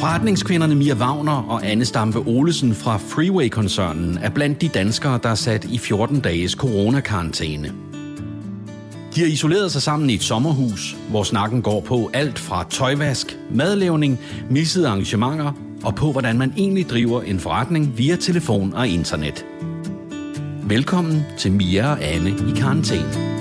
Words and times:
Forretningskvinderne 0.00 0.74
Mia 0.74 0.94
Wagner 0.94 1.46
og 1.48 1.66
Anne 1.66 1.84
Stampe 1.84 2.18
Olesen 2.18 2.74
fra 2.74 2.96
Freeway-koncernen 2.96 4.18
er 4.18 4.30
blandt 4.30 4.60
de 4.60 4.68
danskere, 4.68 5.20
der 5.22 5.28
er 5.28 5.34
sat 5.34 5.64
i 5.64 5.78
14 5.78 6.20
dages 6.20 6.52
coronakarantæne. 6.52 7.72
De 9.14 9.20
har 9.20 9.26
isoleret 9.26 9.72
sig 9.72 9.82
sammen 9.82 10.10
i 10.10 10.14
et 10.14 10.22
sommerhus, 10.22 10.96
hvor 11.10 11.22
snakken 11.22 11.62
går 11.62 11.80
på 11.80 12.10
alt 12.14 12.38
fra 12.38 12.66
tøjvask, 12.70 13.38
madlavning, 13.50 14.20
missede 14.50 14.88
arrangementer 14.88 15.52
og 15.84 15.94
på, 15.94 16.12
hvordan 16.12 16.38
man 16.38 16.52
egentlig 16.56 16.90
driver 16.90 17.22
en 17.22 17.40
forretning 17.40 17.98
via 17.98 18.16
telefon 18.16 18.74
og 18.74 18.88
internet. 18.88 19.46
Velkommen 20.62 21.22
til 21.38 21.52
Mia 21.52 21.90
og 21.90 22.04
Anne 22.04 22.30
i 22.30 22.52
karantæne. 22.56 23.31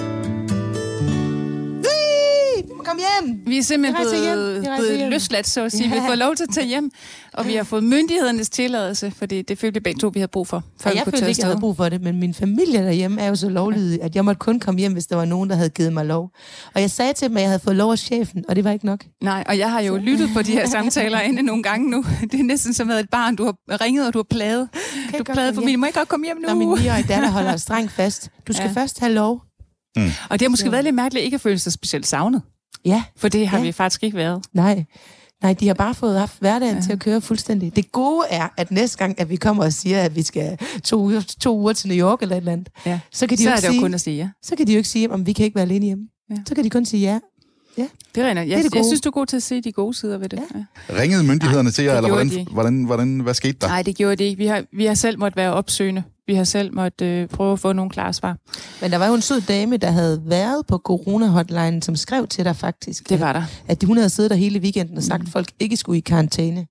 Vi 3.51 3.57
er 3.57 3.61
simpelthen 3.61 4.07
blevet, 4.09 4.61
blevet 4.79 5.09
løsladt, 5.09 5.47
så 5.47 5.65
at 5.65 5.71
sige. 5.71 5.83
Ja. 5.87 5.93
Vi 5.93 5.99
har 5.99 6.07
fået 6.07 6.17
lov 6.17 6.35
til 6.35 6.43
at 6.43 6.49
tage 6.49 6.67
hjem, 6.67 6.91
og 7.33 7.47
vi 7.47 7.53
har 7.53 7.63
fået 7.63 7.83
myndighedernes 7.83 8.49
tilladelse, 8.49 9.11
fordi 9.17 9.41
det 9.41 9.57
følte 9.59 9.73
vi 9.73 9.79
begge 9.79 9.99
to, 9.99 10.07
vi 10.13 10.19
havde 10.19 10.27
brug 10.31 10.47
for. 10.47 10.63
før 10.81 10.89
Og 10.89 10.93
vi 10.93 10.97
jeg 10.97 11.05
følte 11.05 11.29
ikke, 11.29 11.41
jeg 11.41 11.47
havde 11.47 11.59
brug 11.59 11.77
for 11.77 11.89
det, 11.89 12.01
men 12.01 12.19
min 12.19 12.33
familie 12.33 12.79
derhjemme 12.83 13.21
er 13.21 13.27
jo 13.27 13.35
så 13.35 13.49
lovlydig, 13.49 14.01
at 14.01 14.15
jeg 14.15 14.25
måtte 14.25 14.39
kun 14.39 14.59
komme 14.59 14.79
hjem, 14.79 14.93
hvis 14.93 15.07
der 15.07 15.15
var 15.15 15.25
nogen, 15.25 15.49
der 15.49 15.55
havde 15.55 15.69
givet 15.69 15.93
mig 15.93 16.05
lov. 16.05 16.29
Og 16.75 16.81
jeg 16.81 16.91
sagde 16.91 17.13
til 17.13 17.27
dem, 17.27 17.37
at 17.37 17.41
jeg 17.41 17.49
havde 17.49 17.59
fået 17.63 17.75
lov 17.75 17.91
af 17.91 17.97
chefen, 17.99 18.43
og 18.49 18.55
det 18.55 18.63
var 18.63 18.71
ikke 18.71 18.85
nok. 18.85 19.05
Nej, 19.23 19.43
og 19.47 19.57
jeg 19.57 19.71
har 19.71 19.81
jo 19.81 19.97
lyttet 19.97 20.29
på 20.33 20.41
de 20.41 20.51
her 20.51 20.67
samtaler 20.75 21.19
inde 21.19 21.41
nogle 21.41 21.63
gange 21.63 21.89
nu. 21.91 22.05
Det 22.31 22.39
er 22.39 22.43
næsten 22.43 22.73
som 22.73 22.89
at 22.89 22.99
et 22.99 23.09
barn, 23.09 23.35
du 23.35 23.45
har 23.45 23.81
ringet, 23.81 24.07
og 24.07 24.13
du 24.13 24.19
har 24.19 24.27
plaget. 24.29 24.69
jeg 24.73 25.11
Du 25.11 25.17
godt 25.17 25.27
har 25.27 25.33
plaget 25.35 25.53
komme 25.53 25.61
familien. 25.65 25.79
Må 25.79 25.85
jeg 25.85 25.93
godt 25.93 26.07
komme 26.07 26.25
hjem 26.25 26.37
nu? 26.37 26.47
Når 26.47 26.55
min 26.55 26.67
9-årige 26.69 27.05
datter 27.07 27.29
holder 27.29 27.57
strengt 27.67 27.91
fast. 27.91 28.29
Du 28.47 28.53
skal 28.53 28.71
Ja. 28.75 28.81
først 28.81 28.99
have 28.99 29.13
lov. 29.13 29.41
Og 30.29 30.39
det 30.39 30.41
har 30.41 30.49
måske 30.49 30.71
været 30.71 30.83
lidt 30.83 30.95
mærkeligt 30.95 31.25
ikke 31.25 31.35
at 31.35 31.41
føle 31.41 31.59
sig 31.59 31.71
specielt 31.73 32.07
savnet. 32.07 32.41
Ja, 32.85 33.03
For 33.17 33.27
det 33.27 33.47
har 33.47 33.57
Ja. 33.57 33.63
vi 33.63 33.71
faktisk 33.71 34.03
ikke 34.03 34.17
været. 34.17 34.43
nej. 34.53 34.85
Nej, 35.43 35.53
de 35.53 35.67
har 35.67 35.73
bare 35.73 35.93
fået 35.95 36.19
haft 36.19 36.39
hverdagen 36.39 36.75
ja. 36.75 36.81
til 36.81 36.91
at 36.91 36.99
køre 36.99 37.21
fuldstændig. 37.21 37.75
Det 37.75 37.91
gode 37.91 38.25
er, 38.29 38.47
at 38.57 38.71
næste 38.71 38.97
gang, 38.97 39.19
at 39.19 39.29
vi 39.29 39.35
kommer 39.35 39.63
og 39.63 39.73
siger, 39.73 40.01
at 40.01 40.15
vi 40.15 40.21
skal 40.23 40.57
to 40.83 41.01
uger, 41.01 41.21
to 41.41 41.57
uger 41.59 41.73
til 41.73 41.89
New 41.89 41.97
York 42.07 42.21
eller 42.21 42.35
et 42.35 42.39
eller 42.39 42.51
andet, 42.51 42.69
Ja. 42.85 42.99
så 43.11 43.27
kan 43.27 43.37
de, 43.37 43.43
Så 43.43 43.49
jo 43.49 43.53
er 43.53 43.55
ikke 43.55 43.61
det 43.61 43.67
jo 43.67 43.71
sige, 43.71 43.81
kun 43.81 43.93
at 43.93 44.01
sige 44.01 44.17
ja. 44.17 44.29
så 44.43 44.55
kan 44.55 44.67
de 44.67 44.71
jo 44.71 44.77
ikke 44.77 44.89
sige, 44.89 45.11
om 45.11 45.25
vi 45.25 45.33
kan 45.33 45.45
ikke 45.45 45.55
være 45.55 45.61
alene 45.65 45.85
hjemme. 45.85 46.03
Ja. 46.29 46.35
Så 46.47 46.55
kan 46.55 46.63
de 46.63 46.69
kun 46.69 46.85
sige 46.85 47.01
ja. 47.11 47.19
Det 48.15 48.23
er 48.23 48.27
rent. 48.29 48.37
Jeg, 48.37 48.45
det 48.45 48.53
er 48.53 48.57
det 48.57 48.63
jeg 48.63 48.71
gode. 48.71 48.85
synes, 48.85 49.01
du 49.01 49.09
er 49.09 49.13
god 49.13 49.25
til 49.25 49.37
at 49.37 49.43
se 49.43 49.61
de 49.61 49.71
gode 49.71 49.93
sider 49.93 50.17
ved 50.17 50.29
det. 50.29 50.39
Ja. 50.55 50.59
Ja. 50.89 51.01
Ringede 51.01 51.23
myndighederne 51.23 51.71
til 51.71 51.83
jer, 51.83 51.91
det 51.91 51.97
eller 51.97 52.09
hvordan, 52.09 52.29
de 52.29 52.45
hvordan, 52.51 52.83
hvordan, 52.83 53.19
hvad 53.19 53.33
skete 53.33 53.57
der? 53.61 53.67
Nej, 53.67 53.81
det 53.83 53.95
gjorde 53.95 54.15
det 54.15 54.23
ikke. 54.23 54.37
Vi 54.37 54.45
har, 54.45 54.63
vi 54.73 54.85
har 54.85 54.93
selv 54.93 55.19
måtte 55.19 55.35
være 55.35 55.53
opsøgende. 55.53 56.03
Vi 56.31 56.35
har 56.35 56.43
selv 56.43 56.73
måtte 56.75 57.05
øh, 57.05 57.27
prøve 57.27 57.53
at 57.53 57.59
få 57.59 57.73
nogle 57.73 57.91
klare 57.91 58.13
svar. 58.13 58.37
Men 58.81 58.91
der 58.91 58.97
var 58.97 59.07
jo 59.07 59.13
en 59.13 59.21
sød 59.21 59.41
dame, 59.41 59.77
der 59.77 59.91
havde 59.91 60.21
været 60.25 60.65
på 60.67 60.77
corona-hotline, 60.77 61.81
som 61.81 61.95
skrev 61.95 62.27
til 62.27 62.45
dig 62.45 62.55
faktisk. 62.55 63.09
Det 63.09 63.19
var 63.19 63.33
der. 63.33 63.43
at 63.67 63.83
hun 63.83 63.97
havde 63.97 64.09
siddet 64.09 64.31
der 64.31 64.37
hele 64.37 64.59
weekenden 64.59 64.97
og 64.97 65.03
sagt, 65.03 65.21
Mm. 65.21 65.25
at 65.27 65.31
folk 65.31 65.47
ikke 65.59 65.77
skulle 65.77 65.97
i 65.97 66.01
karantæne. 66.01 66.67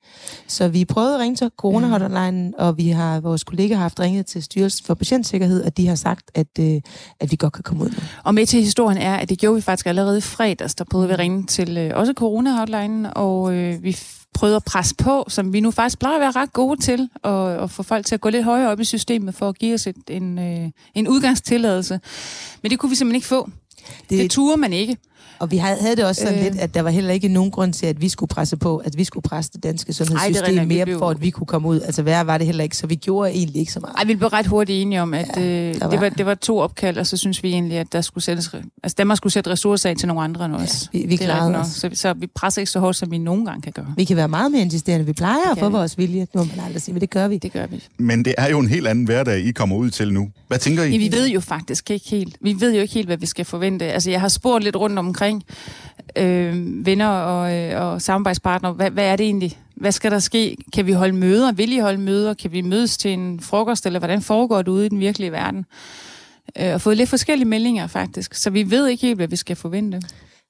Så 0.48 0.68
vi 0.68 0.84
prøvede 0.84 1.14
at 1.14 1.20
ringe 1.20 1.36
til 1.36 1.50
corona 1.56 2.52
og 2.58 2.76
vi 2.76 2.88
har 2.88 3.20
vores 3.20 3.44
kollegaer 3.44 3.76
har 3.76 3.82
haft 3.82 4.00
ringet 4.00 4.26
til 4.26 4.42
Styrelsen 4.42 4.86
for 4.86 4.94
Patientsikkerhed, 4.94 5.64
og 5.64 5.76
de 5.76 5.86
har 5.86 5.94
sagt, 5.94 6.30
at, 6.34 6.46
øh, 6.60 6.80
at 7.20 7.30
vi 7.30 7.36
godt 7.36 7.52
kan 7.52 7.62
komme 7.62 7.84
ud. 7.84 7.90
Og 8.24 8.34
med 8.34 8.46
til 8.46 8.60
historien 8.62 8.98
er, 8.98 9.16
at 9.16 9.28
det 9.28 9.38
gjorde 9.38 9.54
vi 9.54 9.60
faktisk 9.60 9.86
allerede 9.86 10.18
i 10.18 10.20
fredags. 10.20 10.74
Der 10.74 10.84
prøvede 10.90 11.08
vi 11.08 11.12
at 11.12 11.18
ringe 11.18 11.46
til 11.46 11.78
øh, 11.78 11.90
også 11.94 12.12
corona-hotline, 12.16 13.12
og 13.14 13.54
øh, 13.54 13.82
vi 13.82 13.96
prøvede 14.34 14.56
at 14.56 14.64
presse 14.64 14.94
på, 14.94 15.24
som 15.28 15.52
vi 15.52 15.60
nu 15.60 15.70
faktisk 15.70 15.98
plejer 15.98 16.14
at 16.14 16.20
være 16.20 16.30
ret 16.30 16.52
gode 16.52 16.80
til, 16.80 17.08
og, 17.22 17.42
og 17.42 17.70
få 17.70 17.82
folk 17.82 18.06
til 18.06 18.14
at 18.14 18.20
gå 18.20 18.28
lidt 18.28 18.44
højere 18.44 18.70
op 18.70 18.80
i 18.80 18.84
systemet 18.84 19.34
for 19.34 19.48
at 19.48 19.58
give 19.58 19.74
os 19.74 19.86
et, 19.86 19.96
en, 20.10 20.38
øh, 20.38 20.70
en 20.94 21.08
udgangstilladelse. 21.08 22.00
Men 22.62 22.70
det 22.70 22.78
kunne 22.78 22.90
vi 22.90 22.96
simpelthen 22.96 23.16
ikke 23.16 23.26
få. 23.26 23.50
Det, 24.10 24.18
det 24.18 24.30
turde 24.30 24.56
man 24.56 24.72
ikke. 24.72 24.96
Og 25.38 25.50
vi 25.50 25.56
havde, 25.56 25.96
det 25.96 26.04
også 26.04 26.20
sådan 26.22 26.38
Øh. 26.38 26.44
lidt, 26.44 26.56
at 26.58 26.74
der 26.74 26.82
var 26.82 26.90
heller 26.90 27.12
ikke 27.12 27.28
nogen 27.28 27.50
grund 27.50 27.72
til, 27.72 27.86
at 27.86 28.00
vi 28.00 28.08
skulle 28.08 28.28
presse 28.28 28.56
på, 28.56 28.76
at 28.76 28.98
vi 28.98 29.04
skulle 29.04 29.22
presse 29.22 29.50
det 29.54 29.62
danske 29.62 29.92
sundhedssystem 29.92 30.56
Ej, 30.58 30.64
vi 30.64 30.74
mere, 30.74 30.84
blev- 30.84 30.98
for 30.98 31.10
at 31.10 31.20
vi 31.22 31.30
kunne 31.30 31.46
komme 31.46 31.68
ud. 31.68 31.80
Altså 31.80 32.02
værre 32.02 32.26
var 32.26 32.38
det 32.38 32.46
heller 32.46 32.64
ikke, 32.64 32.76
så 32.76 32.86
vi 32.86 32.94
gjorde 32.94 33.30
egentlig 33.30 33.60
ikke 33.60 33.72
så 33.72 33.80
meget. 33.80 33.94
Ej, 33.98 34.04
vi 34.04 34.14
blev 34.14 34.28
ret 34.28 34.46
hurtigt 34.46 34.82
enige 34.82 35.02
om, 35.02 35.14
at 35.14 35.26
Ja, 35.36 35.42
øh, 35.42 35.74
det, 35.74 36.00
var- 36.00 36.08
det 36.08 36.26
var 36.26 36.34
to 36.34 36.58
opkald, 36.58 36.98
og 36.98 37.06
så 37.06 37.16
synes 37.16 37.42
vi 37.42 37.48
egentlig, 37.52 37.78
at 37.78 37.92
der 37.92 38.00
skulle 38.00 38.24
sættes, 38.24 38.50
altså 38.82 38.94
Danmark 38.98 39.16
skulle 39.16 39.32
sætte 39.32 39.50
ressourcer 39.50 39.90
af 39.90 39.96
til 39.96 40.08
nogle 40.08 40.22
andre 40.22 40.44
end 40.44 40.54
os. 40.54 40.88
vi- 40.92 40.98
vi 40.98 41.04
Det 41.16 41.20
er 41.20 41.24
klarede 41.24 41.56
os. 41.56 41.66
Så, 41.66 41.90
så 41.94 42.12
vi 42.12 42.26
presser 42.26 42.60
ikke 42.62 42.70
så 42.72 42.80
hårdt, 42.80 42.96
som 42.96 43.10
vi 43.10 43.18
nogen 43.18 43.44
gange 43.44 43.62
kan 43.62 43.72
gøre. 43.72 43.94
Vi 43.96 44.04
kan 44.04 44.16
være 44.16 44.28
meget 44.28 44.52
mere 44.52 44.62
insisterende. 44.62 45.06
Vi 45.06 45.12
plejer 45.12 45.50
at 45.52 45.58
få 45.58 45.68
vi. 45.68 45.72
vores 45.72 45.98
vilje. 45.98 46.26
Nu 46.34 46.40
må 46.44 46.44
man 46.56 46.64
aldrig 46.64 46.82
sige, 46.82 46.92
men 46.92 47.00
det 47.00 47.10
gør 47.10 47.28
vi. 47.28 47.38
Det 47.38 47.52
gør 47.52 47.66
vi. 47.66 47.84
Men 47.98 48.24
det 48.24 48.34
er 48.38 48.48
jo 48.50 48.58
en 48.58 48.68
helt 48.68 48.86
anden 48.86 49.04
hverdag, 49.04 49.38
I 49.40 49.50
kommer 49.50 49.76
ud 49.76 49.90
til 49.90 50.12
nu. 50.12 50.28
Hvad 50.48 50.58
tænker 50.58 50.82
I? 50.82 50.90
Ja, 50.90 50.96
vi 50.98 51.12
ved 51.12 51.28
jo 51.28 51.40
faktisk 51.40 51.90
ikke 51.90 52.08
helt. 52.08 52.36
Vi 52.40 52.60
ved 52.60 52.74
jo 52.74 52.80
ikke 52.80 52.94
helt, 52.94 53.06
hvad 53.06 53.16
vi 53.16 53.26
skal 53.26 53.44
forvente. 53.44 53.84
Altså, 53.84 54.10
jeg 54.10 54.20
har 54.20 54.28
spurgt 54.28 54.64
lidt 54.64 54.76
rundt 54.76 54.98
omkring 55.10 55.44
øh, 56.16 56.86
venner 56.86 57.08
og, 57.08 57.56
øh, 57.56 57.82
og 57.82 58.02
samarbejdspartnere. 58.02 58.72
Hvad, 58.72 58.90
hvad 58.90 59.04
er 59.04 59.16
det 59.16 59.26
egentlig? 59.26 59.58
Hvad 59.74 59.92
skal 59.92 60.10
der 60.10 60.18
ske? 60.18 60.56
Kan 60.72 60.86
vi 60.86 60.92
holde 60.92 61.12
møder? 61.12 61.52
Vil 61.52 61.72
I 61.72 61.78
holde 61.78 62.00
møder? 62.00 62.34
Kan 62.34 62.52
vi 62.52 62.60
mødes 62.60 62.98
til 62.98 63.12
en 63.12 63.40
frokost? 63.40 63.86
Eller 63.86 63.98
hvordan 63.98 64.22
foregår 64.22 64.62
det 64.62 64.68
ude 64.68 64.86
i 64.86 64.88
den 64.88 65.00
virkelige 65.00 65.32
verden? 65.32 65.66
Øh, 66.58 66.74
og 66.74 66.80
fået 66.80 66.96
lidt 66.96 67.08
forskellige 67.08 67.48
meldinger, 67.48 67.86
faktisk. 67.86 68.34
Så 68.34 68.50
vi 68.50 68.70
ved 68.70 68.88
ikke 68.88 69.06
helt, 69.06 69.16
hvad 69.16 69.28
vi 69.28 69.36
skal 69.36 69.56
forvente. 69.56 70.02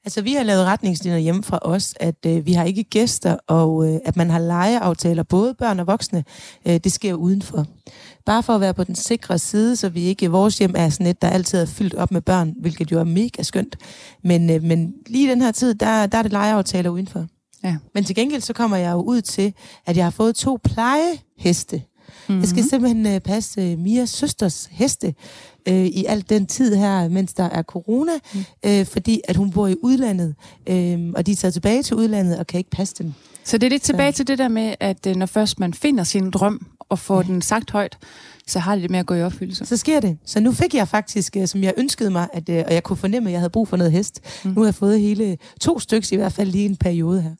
Altså, 0.04 0.22
vi 0.22 0.32
har 0.32 0.42
lavet 0.42 0.64
retningslinjer 0.64 1.18
hjemme 1.18 1.42
fra 1.42 1.58
os, 1.62 1.94
at 2.00 2.26
øh, 2.26 2.46
vi 2.46 2.52
har 2.52 2.64
ikke 2.64 2.84
gæster, 2.84 3.36
og 3.46 3.88
øh, 3.88 4.00
at 4.04 4.16
man 4.16 4.30
har 4.30 4.38
legeaftaler, 4.38 5.22
både 5.22 5.54
børn 5.54 5.80
og 5.80 5.86
voksne. 5.86 6.24
Øh, 6.66 6.74
det 6.84 6.92
sker 6.92 7.14
udenfor. 7.14 7.66
Bare 8.26 8.42
for 8.42 8.54
at 8.54 8.60
være 8.60 8.74
på 8.74 8.84
den 8.84 8.94
sikre 8.94 9.38
side, 9.38 9.76
så 9.76 9.88
vi 9.88 10.00
ikke 10.00 10.24
i 10.24 10.28
vores 10.28 10.58
hjem 10.58 10.74
er 10.76 10.88
sådan 10.88 11.06
et, 11.06 11.22
der 11.22 11.28
altid 11.28 11.58
er 11.58 11.66
fyldt 11.66 11.94
op 11.94 12.10
med 12.10 12.20
børn, 12.20 12.54
hvilket 12.60 12.92
jo 12.92 13.00
er 13.00 13.04
mega 13.04 13.42
skønt. 13.42 13.76
Men, 14.24 14.50
øh, 14.50 14.62
men 14.62 14.94
lige 15.06 15.26
i 15.26 15.30
den 15.30 15.42
her 15.42 15.52
tid, 15.52 15.74
der, 15.74 16.06
der 16.06 16.18
er 16.18 16.22
det 16.22 16.32
legeaftaler 16.32 16.90
udenfor. 16.90 17.26
Ja. 17.64 17.76
Men 17.94 18.04
til 18.04 18.14
gengæld 18.16 18.40
så 18.40 18.52
kommer 18.52 18.76
jeg 18.76 18.92
jo 18.92 19.00
ud 19.02 19.20
til, 19.20 19.54
at 19.86 19.96
jeg 19.96 20.04
har 20.04 20.10
fået 20.10 20.36
to 20.36 20.58
plejeheste. 20.64 21.82
Mm-hmm. 22.30 22.40
Jeg 22.40 22.48
skal 22.48 22.64
simpelthen 22.64 23.06
øh, 23.06 23.20
passe 23.20 23.60
øh, 23.60 23.78
Mias 23.78 24.10
søsters 24.10 24.68
heste 24.72 25.14
øh, 25.68 25.86
i 25.86 26.04
al 26.04 26.24
den 26.28 26.46
tid 26.46 26.74
her, 26.74 27.08
mens 27.08 27.34
der 27.34 27.44
er 27.44 27.62
corona, 27.62 28.12
mm. 28.34 28.40
øh, 28.66 28.86
fordi 28.86 29.20
at 29.24 29.36
hun 29.36 29.50
bor 29.50 29.66
i 29.66 29.74
udlandet, 29.82 30.34
øh, 30.66 30.98
og 31.16 31.26
de 31.26 31.32
er 31.32 31.36
taget 31.36 31.52
tilbage 31.52 31.82
til 31.82 31.96
udlandet 31.96 32.38
og 32.38 32.46
kan 32.46 32.58
ikke 32.58 32.70
passe 32.70 32.94
dem. 32.98 33.12
Så 33.44 33.58
det 33.58 33.66
er 33.66 33.70
lidt 33.70 33.82
tilbage 33.82 34.12
til 34.12 34.26
det 34.26 34.38
der 34.38 34.48
med, 34.48 34.74
at 34.80 35.06
øh, 35.06 35.16
når 35.16 35.26
først 35.26 35.60
man 35.60 35.74
finder 35.74 36.04
sin 36.04 36.30
drøm 36.30 36.66
og 36.88 36.98
får 36.98 37.22
den 37.22 37.42
sagt 37.42 37.70
højt, 37.70 37.98
så 38.46 38.58
har 38.58 38.74
det 38.74 38.82
det 38.82 38.90
med 38.90 38.98
at 38.98 39.06
gå 39.06 39.14
i 39.14 39.22
opfyldelse. 39.22 39.66
Så 39.66 39.76
sker 39.76 40.00
det. 40.00 40.18
Så 40.24 40.40
nu 40.40 40.52
fik 40.52 40.74
jeg 40.74 40.88
faktisk, 40.88 41.36
øh, 41.36 41.46
som 41.46 41.62
jeg 41.62 41.74
ønskede 41.76 42.10
mig, 42.10 42.28
at, 42.32 42.48
øh, 42.48 42.64
og 42.66 42.74
jeg 42.74 42.82
kunne 42.82 42.96
fornemme, 42.96 43.28
at 43.28 43.32
jeg 43.32 43.40
havde 43.40 43.50
brug 43.50 43.68
for 43.68 43.76
noget 43.76 43.92
hest. 43.92 44.20
Mm. 44.44 44.50
Nu 44.50 44.60
har 44.60 44.66
jeg 44.66 44.74
fået 44.74 45.00
hele 45.00 45.38
to 45.60 45.78
stykker 45.78 46.08
i 46.12 46.16
hvert 46.16 46.32
fald 46.32 46.50
lige 46.50 46.64
en 46.64 46.76
periode 46.76 47.22
her. 47.22 47.34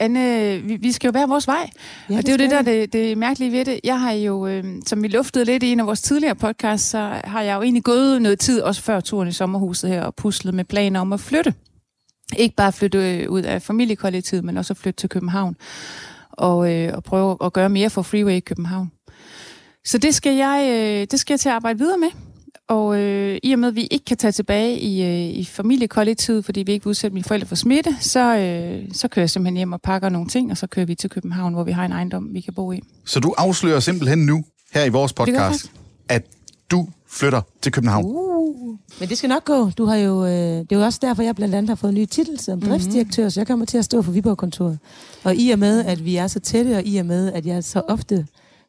Anne, 0.00 0.58
vi, 0.58 0.76
vi 0.76 0.92
skal 0.92 1.08
jo 1.08 1.12
være 1.12 1.28
vores 1.28 1.46
vej. 1.46 1.70
Ja, 2.10 2.16
og 2.16 2.22
det 2.22 2.28
er 2.28 2.32
jo 2.32 2.38
det, 2.38 2.50
der 2.50 2.58
er 2.58 2.62
det, 2.62 2.92
det 2.92 3.18
mærkelige 3.18 3.52
ved 3.52 3.64
det. 3.64 3.80
Jeg 3.84 4.00
har 4.00 4.12
jo, 4.12 4.46
øh, 4.46 4.64
som 4.86 5.02
vi 5.02 5.08
luftede 5.08 5.44
lidt 5.44 5.62
i 5.62 5.72
en 5.72 5.80
af 5.80 5.86
vores 5.86 6.02
tidligere 6.02 6.34
podcasts, 6.34 6.88
så 6.88 7.20
har 7.24 7.42
jeg 7.42 7.56
jo 7.56 7.62
egentlig 7.62 7.84
gået 7.84 8.22
noget 8.22 8.38
tid, 8.38 8.60
også 8.60 8.82
før 8.82 9.00
turen 9.00 9.28
i 9.28 9.32
sommerhuset 9.32 9.90
her, 9.90 10.02
og 10.02 10.14
puslet 10.14 10.54
med 10.54 10.64
planer 10.64 11.00
om 11.00 11.12
at 11.12 11.20
flytte. 11.20 11.54
Ikke 12.36 12.56
bare 12.56 12.72
flytte 12.72 12.98
øh, 12.98 13.30
ud 13.30 13.42
af 13.42 13.62
familiekollektivet, 13.62 14.44
men 14.44 14.56
også 14.56 14.72
at 14.72 14.76
flytte 14.76 15.00
til 15.00 15.08
København. 15.08 15.56
Og, 16.30 16.72
øh, 16.74 16.94
og 16.94 17.04
prøve 17.04 17.36
at 17.44 17.52
gøre 17.52 17.68
mere 17.68 17.90
for 17.90 18.02
Freeway 18.02 18.32
i 18.32 18.40
København. 18.40 18.92
Så 19.84 19.98
det 19.98 20.14
skal 20.14 20.34
jeg, 20.34 20.68
øh, 20.70 21.06
det 21.10 21.20
skal 21.20 21.34
jeg 21.34 21.40
til 21.40 21.48
at 21.48 21.54
arbejde 21.54 21.78
videre 21.78 21.98
med. 21.98 22.08
Og 22.68 23.00
øh, 23.00 23.38
i 23.42 23.52
og 23.52 23.58
med, 23.58 23.68
at 23.68 23.76
vi 23.76 23.86
ikke 23.90 24.04
kan 24.04 24.16
tage 24.16 24.32
tilbage 24.32 24.78
i, 24.78 25.02
øh, 25.02 25.38
i 25.38 25.44
familiekollektivet, 25.44 26.44
fordi 26.44 26.62
vi 26.62 26.72
ikke 26.72 26.84
vil 26.84 26.90
udsætte 26.90 27.14
mine 27.14 27.24
forældre 27.24 27.46
for 27.46 27.54
smitte, 27.54 27.96
så, 28.00 28.36
øh, 28.36 28.88
så 28.92 29.08
kører 29.08 29.22
jeg 29.22 29.30
simpelthen 29.30 29.56
hjem 29.56 29.72
og 29.72 29.82
pakker 29.82 30.08
nogle 30.08 30.28
ting, 30.28 30.50
og 30.50 30.56
så 30.56 30.66
kører 30.66 30.86
vi 30.86 30.94
til 30.94 31.10
København, 31.10 31.54
hvor 31.54 31.64
vi 31.64 31.72
har 31.72 31.84
en 31.84 31.92
ejendom, 31.92 32.34
vi 32.34 32.40
kan 32.40 32.54
bo 32.54 32.72
i. 32.72 32.80
Så 33.04 33.20
du 33.20 33.34
afslører 33.38 33.80
simpelthen 33.80 34.18
nu, 34.18 34.44
her 34.72 34.84
i 34.84 34.88
vores 34.88 35.12
podcast, 35.12 35.72
at 36.08 36.22
du 36.70 36.88
flytter 37.08 37.40
til 37.62 37.72
København. 37.72 38.04
Uh. 38.04 38.78
Men 39.00 39.08
det 39.08 39.18
skal 39.18 39.28
nok 39.28 39.44
gå. 39.44 39.70
Du 39.70 39.84
har 39.84 39.96
jo, 39.96 40.24
øh, 40.24 40.30
det 40.30 40.72
er 40.72 40.76
jo 40.76 40.82
også 40.82 40.98
derfor, 41.02 41.22
jeg 41.22 41.34
blandt 41.36 41.54
andet 41.54 41.68
har 41.68 41.76
fået 41.76 41.90
en 41.90 41.94
ny 41.94 42.04
titel 42.04 42.38
som 42.38 42.60
driftsdirektør, 42.60 43.28
så 43.28 43.40
jeg 43.40 43.46
kommer 43.46 43.66
til 43.66 43.78
at 43.78 43.84
stå 43.84 44.02
for 44.02 44.12
Viborg-kontoret. 44.12 44.78
Og 45.24 45.36
i 45.36 45.50
og 45.50 45.58
med, 45.58 45.84
at 45.84 46.04
vi 46.04 46.16
er 46.16 46.26
så 46.26 46.40
tætte, 46.40 46.76
og 46.76 46.82
i 46.84 46.96
og 46.96 47.06
med, 47.06 47.32
at 47.32 47.46
jeg 47.46 47.64
så 47.64 47.82
ofte 47.88 48.26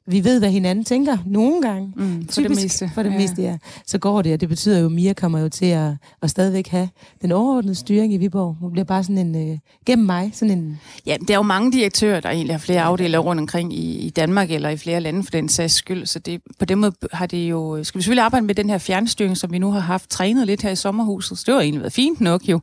vi 0.07 0.23
ved, 0.23 0.39
hvad 0.39 0.49
hinanden 0.49 0.85
tænker 0.85 1.17
nogle 1.25 1.61
gange. 1.61 1.93
Mm, 1.95 2.25
for 2.25 2.31
Typisk, 2.31 2.49
det 2.49 2.63
meste. 2.63 2.91
For 2.93 3.03
det 3.03 3.11
ja. 3.11 3.17
meste, 3.17 3.41
ja. 3.41 3.57
Så 3.85 3.97
går 3.97 4.21
det, 4.21 4.33
og 4.33 4.41
det 4.41 4.49
betyder 4.49 4.79
jo, 4.79 4.85
at 4.85 4.91
Mia 4.91 5.13
kommer 5.13 5.39
jo 5.39 5.49
til 5.49 5.65
at, 5.65 5.91
at 6.21 6.29
stadigvæk 6.29 6.67
have 6.67 6.89
den 7.21 7.31
overordnede 7.31 7.75
styring 7.75 8.13
i 8.13 8.17
Viborg. 8.17 8.55
Hun 8.59 8.71
bliver 8.71 8.85
bare 8.85 9.03
sådan 9.03 9.17
en, 9.17 9.51
øh, 9.51 9.57
gennem 9.85 10.05
mig, 10.05 10.31
sådan 10.33 10.57
en... 10.57 10.79
Ja, 11.05 11.17
der 11.27 11.33
er 11.33 11.37
jo 11.37 11.43
mange 11.43 11.71
direktører, 11.71 12.19
der 12.19 12.29
egentlig 12.29 12.53
har 12.53 12.59
flere 12.59 12.81
afdelinger 12.81 13.19
rundt 13.19 13.39
omkring 13.39 13.73
i, 13.73 13.97
i 13.97 14.09
Danmark 14.09 14.51
eller 14.51 14.69
i 14.69 14.77
flere 14.77 15.01
lande 15.01 15.23
for 15.23 15.31
den 15.31 15.49
sags 15.49 15.73
skyld. 15.73 16.05
Så 16.05 16.19
det, 16.19 16.41
på 16.59 16.65
den 16.65 16.79
måde 16.79 16.91
har 17.13 17.25
det 17.25 17.49
jo... 17.49 17.83
Skal 17.83 17.99
vi 17.99 18.03
selvfølgelig 18.03 18.23
arbejde 18.23 18.45
med 18.45 18.55
den 18.55 18.69
her 18.69 18.77
fjernstyring, 18.77 19.37
som 19.37 19.51
vi 19.51 19.59
nu 19.59 19.71
har 19.71 19.79
haft 19.79 20.09
trænet 20.09 20.47
lidt 20.47 20.61
her 20.61 20.71
i 20.71 20.75
sommerhuset. 20.75 21.37
Så 21.37 21.43
det 21.47 21.53
har 21.53 21.61
egentlig 21.61 21.81
været 21.81 21.93
fint 21.93 22.21
nok 22.21 22.49
jo. 22.49 22.59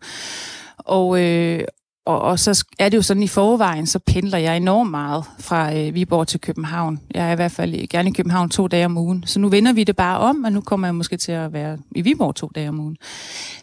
Og, 0.78 1.20
øh, 1.20 1.64
og, 2.06 2.20
og 2.20 2.38
så 2.38 2.64
er 2.78 2.88
det 2.88 2.96
jo 2.96 3.02
sådan 3.02 3.22
i 3.22 3.28
forvejen, 3.28 3.86
så 3.86 3.98
pendler 3.98 4.38
jeg 4.38 4.56
enormt 4.56 4.90
meget 4.90 5.24
fra 5.38 5.76
øh, 5.76 5.94
Viborg 5.94 6.28
til 6.28 6.40
København. 6.40 7.00
Jeg 7.14 7.28
er 7.28 7.32
i 7.32 7.34
hvert 7.34 7.52
fald 7.52 7.88
gerne 7.88 8.08
i 8.08 8.12
København 8.12 8.48
to 8.48 8.68
dage 8.68 8.84
om 8.84 8.98
ugen. 8.98 9.24
Så 9.26 9.40
nu 9.40 9.48
vender 9.48 9.72
vi 9.72 9.84
det 9.84 9.96
bare 9.96 10.18
om, 10.18 10.44
og 10.44 10.52
nu 10.52 10.60
kommer 10.60 10.86
jeg 10.86 10.94
måske 10.94 11.16
til 11.16 11.32
at 11.32 11.52
være 11.52 11.78
i 11.94 12.00
Viborg 12.00 12.34
to 12.34 12.50
dage 12.54 12.68
om 12.68 12.80
ugen. 12.80 12.96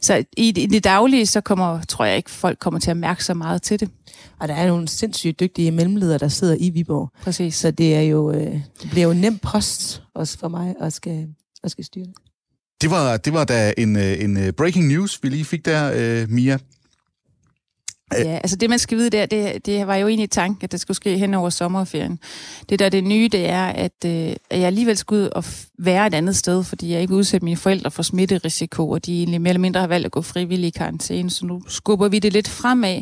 Så 0.01 0.23
i, 0.38 0.47
i 0.47 0.65
det 0.65 0.83
daglige, 0.83 1.25
så 1.25 1.41
kommer, 1.41 1.81
tror 1.81 2.05
jeg 2.05 2.17
ikke, 2.17 2.31
folk 2.31 2.59
kommer 2.59 2.79
til 2.79 2.91
at 2.91 2.97
mærke 2.97 3.23
så 3.23 3.33
meget 3.33 3.61
til 3.61 3.79
det. 3.79 3.89
Og 4.39 4.47
der 4.47 4.53
er 4.53 4.67
nogle 4.67 4.88
sindssygt 4.88 5.39
dygtige 5.39 5.71
mellemledere, 5.71 6.17
der 6.17 6.27
sidder 6.27 6.55
i 6.59 6.69
Viborg. 6.69 7.09
Præcis. 7.23 7.55
Så 7.55 7.71
det 7.71 7.95
er 7.95 8.01
jo, 8.01 8.31
øh, 8.31 8.53
det 8.81 8.89
bliver 8.91 9.07
jo 9.07 9.13
nem 9.13 9.38
post 9.38 10.03
også 10.15 10.38
for 10.39 10.47
mig 10.47 10.75
at 10.79 10.93
skal, 10.93 11.27
at 11.63 11.71
skal 11.71 11.85
styre 11.85 12.05
det. 12.05 12.13
Det 12.81 12.91
var, 12.91 13.17
det 13.17 13.33
var 13.33 13.43
da 13.43 13.73
en, 13.77 13.95
øh, 13.95 14.23
en 14.23 14.38
øh, 14.38 14.53
breaking 14.53 14.88
news, 14.88 15.19
vi 15.23 15.29
lige 15.29 15.45
fik 15.45 15.65
der, 15.65 15.91
øh, 15.95 16.29
Mia. 16.29 16.57
Ja, 18.18 18.36
altså 18.36 18.56
det 18.56 18.69
man 18.69 18.80
skal 18.80 18.98
vide 18.98 19.10
der, 19.10 19.25
det, 19.25 19.66
det 19.66 19.88
var 19.88 19.96
jo 19.96 20.08
egentlig 20.08 20.30
tanken, 20.30 20.63
at 20.63 20.72
det 20.72 20.80
skulle 20.80 20.96
ske 20.96 21.18
hen 21.18 21.34
over 21.34 21.50
sommerferien. 21.50 22.19
Det 22.69 22.80
der 22.80 22.90
det 22.90 23.04
nye, 23.04 23.30
det 23.31 23.50
er, 23.50 23.66
at, 23.66 24.06
øh, 24.06 24.12
at 24.50 24.60
jeg 24.60 24.68
alligevel 24.68 24.98
skulle 24.98 25.24
ud 25.24 25.30
og 25.30 25.44
være 25.80 26.08
et 26.08 26.13
andet 26.13 26.36
sted, 26.36 26.63
fordi 26.63 26.92
jeg 26.92 27.02
ikke 27.02 27.12
vil 27.12 27.18
udsætte 27.18 27.46
mine 27.46 27.58
forældre 27.58 27.92
for 27.92 28.04
smitterisiko, 28.04 28.90
og 28.90 29.06
de 29.06 29.18
egentlig 29.18 29.42
mere 29.42 29.50
eller 29.50 29.60
mindre 29.60 29.80
har 29.80 29.88
valgt 29.88 30.06
at 30.06 30.12
gå 30.12 30.22
frivillig 30.22 30.68
i 30.68 30.72
karantæne, 30.72 31.30
så 31.30 31.46
nu 31.46 31.62
skubber 31.68 32.08
vi 32.08 32.19
det 32.19 32.34
lidt 32.34 32.50
fremad. 32.50 33.02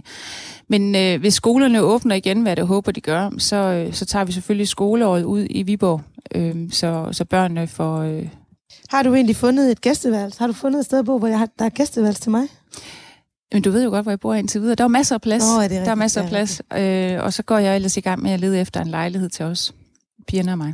Men 0.68 0.96
øh, 0.96 1.20
hvis 1.20 1.34
skolerne 1.34 1.82
åbner 1.82 2.16
igen, 2.16 2.42
hvad 2.42 2.54
jeg 2.58 2.66
håber, 2.66 2.92
de 2.92 3.02
gør, 3.02 3.30
så, 3.38 3.56
øh, 3.56 3.94
så 3.94 4.06
tager 4.06 4.26
vi 4.26 4.32
selvfølgelig 4.32 4.68
skoleåret 4.68 5.24
ud 5.24 5.48
i 5.50 5.64
Viborg, 5.64 6.02
øh, 6.36 6.56
så, 6.72 7.10
så 7.12 7.26
børnene 7.26 7.68
får... 7.68 7.98
Øh... 7.98 8.28
Har 8.90 9.04
du 9.04 9.14
egentlig 9.14 9.36
fundet 9.36 9.72
et 9.72 9.82
gæsteværelse? 9.82 10.40
Har 10.40 10.48
du 10.48 10.54
fundet 10.54 10.80
et 10.80 10.86
sted 10.86 11.04
på, 11.04 11.18
hvor 11.18 11.28
jeg 11.28 11.40
har, 11.40 11.50
der 11.60 11.66
er 11.66 11.70
gæsteværelse 11.70 12.22
til 12.22 12.32
mig? 12.32 12.48
Men 13.54 13.62
du 13.62 13.72
ved 13.72 13.84
jo 13.84 13.90
godt, 13.90 14.06
hvor 14.06 14.12
jeg 14.12 14.20
bor 14.20 14.34
indtil 14.34 14.62
videre. 14.62 14.76
Der 14.76 14.84
er 14.84 14.88
masser 14.88 15.16
af 15.16 15.22
plads. 15.22 15.44
Nå, 15.56 15.62
er 15.62 15.68
der 15.68 15.92
er 15.92 15.96
masser 15.96 16.22
af 16.22 16.30
plads. 16.30 16.62
Øh, 16.78 17.24
og 17.24 17.34
så 17.34 17.44
går 17.44 17.58
jeg 17.58 17.76
ellers 17.76 17.98
i 17.98 18.00
gang 18.00 18.22
med 18.22 18.32
at 18.32 18.40
lede 18.40 18.60
efter 18.60 18.82
en 18.82 18.88
lejlighed 18.88 19.30
til 19.30 19.46
os. 19.46 19.74
Pigerne 20.28 20.52
og 20.52 20.58
mig. 20.58 20.74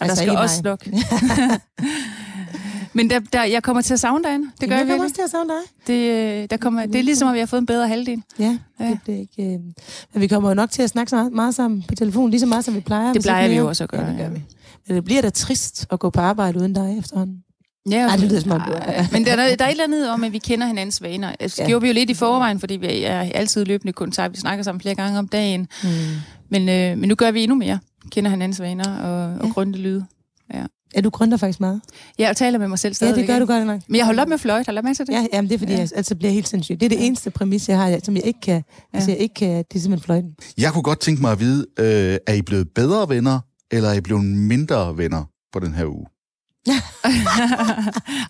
Og 0.00 0.06
Altså 0.06 0.24
der 0.24 0.30
skal 0.30 0.38
også 0.38 0.60
mig. 0.64 0.70
nok. 0.70 0.86
Men 2.96 3.10
der, 3.10 3.18
der, 3.18 3.44
jeg 3.44 3.62
kommer 3.62 3.82
til 3.82 3.92
at 3.94 4.00
savne 4.00 4.24
dig, 4.24 4.32
Anne. 4.34 4.46
Det 4.60 4.68
gør 4.68 4.76
jeg, 4.76 4.80
jeg 4.86 4.88
kommer 4.92 5.04
også 5.04 5.14
til 5.14 5.22
at 5.22 5.30
savne 5.30 5.50
dig. 5.50 5.86
Det, 5.86 6.10
øh, 6.42 6.46
der 6.50 6.56
kommer, 6.56 6.86
det 6.86 6.94
er 6.98 7.02
ligesom, 7.02 7.28
at 7.28 7.34
vi 7.34 7.38
har 7.38 7.46
fået 7.46 7.60
en 7.60 7.66
bedre 7.66 7.88
halvdel. 7.88 8.22
Ja, 8.38 8.58
Ja. 8.80 8.88
Det, 8.90 8.98
det 9.06 9.14
er 9.14 9.18
ikke, 9.18 9.42
øh... 9.54 9.60
Men 10.12 10.20
vi 10.20 10.26
kommer 10.26 10.48
jo 10.48 10.54
nok 10.54 10.70
til 10.70 10.82
at 10.82 10.90
snakke 10.90 11.10
så 11.10 11.16
meget, 11.16 11.32
meget 11.32 11.54
sammen 11.54 11.84
på 11.88 11.94
telefon, 11.94 12.30
lige 12.30 12.40
så 12.40 12.46
meget 12.46 12.64
som 12.64 12.74
vi 12.74 12.80
plejer. 12.80 13.12
Det 13.12 13.22
plejer 13.22 13.48
vi 13.48 13.54
jo 13.56 13.68
også 13.68 13.84
at 13.84 13.90
gøre, 13.90 14.00
Ja, 14.02 14.08
det 14.08 14.16
gør 14.16 14.24
ja. 14.24 14.30
vi. 14.30 14.42
Men 14.88 14.96
det 14.96 15.04
bliver 15.04 15.22
da 15.22 15.30
trist 15.30 15.86
at 15.90 15.98
gå 16.00 16.10
på 16.10 16.20
arbejde 16.20 16.58
uden 16.60 16.72
dig 16.72 16.98
efterhånden. 16.98 17.36
Ja, 17.90 17.96
Ej, 18.08 18.16
det 18.16 18.28
lyder 18.30 18.40
som 18.40 18.50
om, 18.50 18.60
er- 18.60 19.04
Men 19.12 19.24
der, 19.24 19.32
er- 19.32 19.36
der 19.56 19.64
er 19.64 19.68
et 19.68 19.70
eller 19.70 19.84
andet 19.84 20.10
om, 20.10 20.24
at 20.24 20.32
vi 20.32 20.38
kender 20.38 20.66
hinandens 20.66 21.02
vaner. 21.02 21.32
Altså, 21.40 21.56
det 21.56 21.62
Ja. 21.62 21.68
gjorde 21.68 21.82
vi 21.82 21.88
jo 21.88 21.94
lidt 21.94 22.10
i 22.10 22.14
forvejen, 22.14 22.60
fordi 22.60 22.76
vi 22.76 23.02
er 23.04 23.20
altid 23.20 23.64
løbende 23.64 23.92
kontakt. 23.92 24.32
Vi 24.32 24.38
snakker 24.40 24.64
sammen 24.64 24.80
flere 24.80 24.94
gange 24.94 25.18
om 25.18 25.28
dagen. 25.28 25.68
Mm. 25.82 25.88
Men, 26.50 26.68
øh, 26.68 26.98
men 26.98 27.08
nu 27.08 27.14
gør 27.14 27.30
vi 27.30 27.42
endnu 27.42 27.54
mere. 27.56 27.78
Kender 28.10 28.30
hinandens 28.30 28.60
vaner 28.60 28.98
og, 28.98 29.34
og 29.40 29.46
Ja. 29.46 29.52
grunde 29.52 29.78
lyde. 29.78 30.06
Ja, 30.96 31.00
du 31.00 31.10
grønter 31.10 31.36
faktisk 31.36 31.60
meget. 31.60 31.80
Jeg 32.18 32.36
taler 32.36 32.58
med 32.58 32.68
mig 32.68 32.78
selv 32.78 32.90
Ja, 32.90 32.94
stadigvæk. 32.94 33.20
det 33.20 33.28
gør 33.28 33.38
du 33.38 33.46
godt 33.46 33.66
nok. 33.66 33.80
Men 33.88 33.96
jeg 33.96 34.04
holder 34.06 34.22
op 34.22 34.28
med 34.28 34.38
fløjt. 34.38 34.66
Har 34.66 34.72
du 34.72 34.74
lagt 34.74 34.84
mærke 34.84 34.96
til 34.96 35.06
det? 35.06 35.12
Ja, 35.12 35.26
jamen, 35.32 35.48
det 35.48 35.54
er 35.54 35.58
fordi, 35.58 35.72
Ja. 35.72 35.76
ja. 35.78 35.82
jeg 35.82 35.90
altså 35.96 36.14
bliver 36.16 36.32
helt 36.32 36.48
sindssygt. 36.48 36.80
Det 36.80 36.86
er 36.86 36.90
det 36.96 37.06
eneste 37.06 37.30
præmis, 37.30 37.68
jeg 37.68 37.78
har, 37.78 37.98
som 38.02 38.16
jeg 38.16 38.26
ikke 38.26 38.40
kan. 38.40 38.54
Ja. 38.54 38.60
Altså, 38.96 39.10
jeg 39.10 39.18
ikke 39.20 39.34
kan, 39.34 39.48
det 39.48 39.76
er 39.76 39.80
simpelthen 39.80 40.04
fløjten. 40.04 40.30
Jeg 40.58 40.72
kunne 40.72 40.82
godt 40.82 41.00
tænke 41.00 41.22
mig 41.22 41.32
at 41.32 41.40
vide, 41.40 41.66
øh, 41.78 42.18
er 42.26 42.32
I 42.32 42.42
blevet 42.42 42.68
bedre 42.74 43.08
venner, 43.08 43.40
eller 43.70 43.88
er 43.88 43.94
I 43.94 44.00
blevet 44.00 44.24
mindre 44.24 44.96
venner 44.98 45.24
på 45.52 45.60
den 45.60 45.74
her 45.74 45.86
uge? 45.86 46.06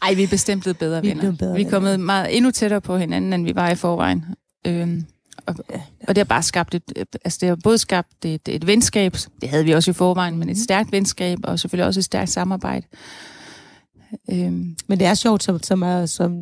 Ej, 0.02 0.14
vi 0.14 0.22
er 0.22 0.28
bestemt 0.28 0.62
blevet 0.62 0.78
bedre 0.78 1.02
Vi 1.02 1.08
er 1.10 1.14
venner. 1.14 1.36
bedre 1.36 1.54
vi 1.54 1.60
er 1.60 1.64
venner. 1.64 1.70
kommet 1.70 2.00
meget 2.00 2.36
endnu 2.36 2.50
tættere 2.50 2.80
på 2.80 2.96
hinanden, 2.96 3.32
end 3.32 3.44
vi 3.44 3.54
var 3.54 3.70
i 3.70 3.74
forvejen. 3.74 4.24
Øhm, 4.66 5.04
og, 5.46 5.54
og 6.08 6.14
det 6.14 6.18
har 6.18 6.24
bare 6.24 6.42
skabt 6.42 6.74
et, 6.74 6.82
altså 7.24 7.38
det 7.40 7.48
har 7.48 7.56
både 7.64 7.78
skabt 7.78 8.24
et, 8.24 8.48
et 8.48 8.66
venskab, 8.66 9.16
det 9.40 9.48
havde 9.48 9.64
vi 9.64 9.72
også 9.72 9.90
i 9.90 9.94
forvejen, 9.94 10.34
men 10.38 10.48
et 10.48 10.56
Mhm. 10.56 10.62
stærkt 10.64 10.92
venskab, 10.92 11.38
og 11.44 11.60
selvfølgelig 11.60 11.86
også 11.86 12.00
et 12.00 12.04
stærkt 12.04 12.30
samarbejde. 12.30 12.86
Øhm, 14.30 14.76
Men 14.86 14.98
det 14.98 15.06
er 15.06 15.14
sjovt, 15.14 15.42
så, 15.42 15.58
så, 15.62 15.76
meget, 15.76 16.10
som, 16.10 16.40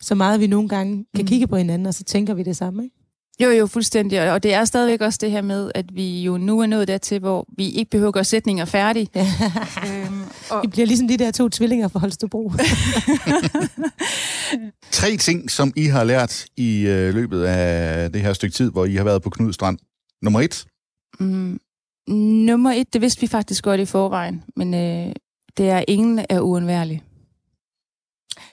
så 0.00 0.14
meget 0.14 0.40
vi 0.40 0.46
nogle 0.46 0.68
gange 0.68 1.04
kan 1.16 1.22
mm. 1.24 1.28
kigge 1.28 1.46
på 1.46 1.56
hinanden, 1.56 1.86
og 1.86 1.94
så 1.94 2.04
tænker 2.04 2.34
vi 2.34 2.42
det 2.42 2.56
samme. 2.56 2.84
Ikke? 2.84 2.96
Jo, 3.44 3.50
jo, 3.50 3.66
fuldstændig. 3.66 4.32
Og 4.32 4.42
det 4.42 4.54
er 4.54 4.64
stadigvæk 4.64 5.00
også 5.00 5.18
det 5.22 5.30
her 5.30 5.42
med, 5.42 5.70
at 5.74 5.94
vi 5.94 6.22
jo 6.22 6.38
nu 6.38 6.60
er 6.60 6.66
nået 6.66 6.88
dertil, 6.88 7.18
hvor 7.18 7.46
vi 7.56 7.70
ikke 7.70 7.90
behøver 7.90 8.08
at 8.08 8.14
gøre 8.14 8.24
sætninger 8.24 8.64
færdige. 8.64 9.08
øhm, 9.16 10.22
og, 10.50 10.62
Vi 10.62 10.68
bliver 10.68 10.86
ligesom 10.86 11.08
de 11.08 11.16
der 11.16 11.30
to 11.30 11.48
tvillinger 11.48 11.88
fra 11.88 11.98
Holstebro. 12.00 12.52
Tre 14.90 15.16
ting, 15.16 15.50
som 15.50 15.72
I 15.76 15.84
har 15.84 16.04
lært 16.04 16.44
i 16.56 16.86
øh, 16.86 17.14
løbet 17.14 17.42
af 17.42 18.12
det 18.12 18.20
her 18.20 18.32
stykke 18.32 18.54
tid, 18.54 18.70
hvor 18.70 18.84
I 18.84 18.94
har 18.94 19.04
været 19.04 19.22
på 19.22 19.30
Knud 19.30 19.52
Strand. 19.52 19.78
Nummer 20.22 20.40
et, 20.40 20.64
Mm, 21.20 21.60
nummer 22.46 22.72
et, 22.72 22.92
det 22.92 23.00
vidste 23.00 23.20
vi 23.20 23.26
faktisk 23.26 23.64
godt 23.64 23.80
i 23.80 23.84
forvejen, 23.84 24.42
men 24.56 24.74
øh, 24.74 25.12
det 25.56 25.70
er, 25.70 25.84
ingen 25.88 26.26
er 26.28 26.40
uundværlig. 26.40 27.02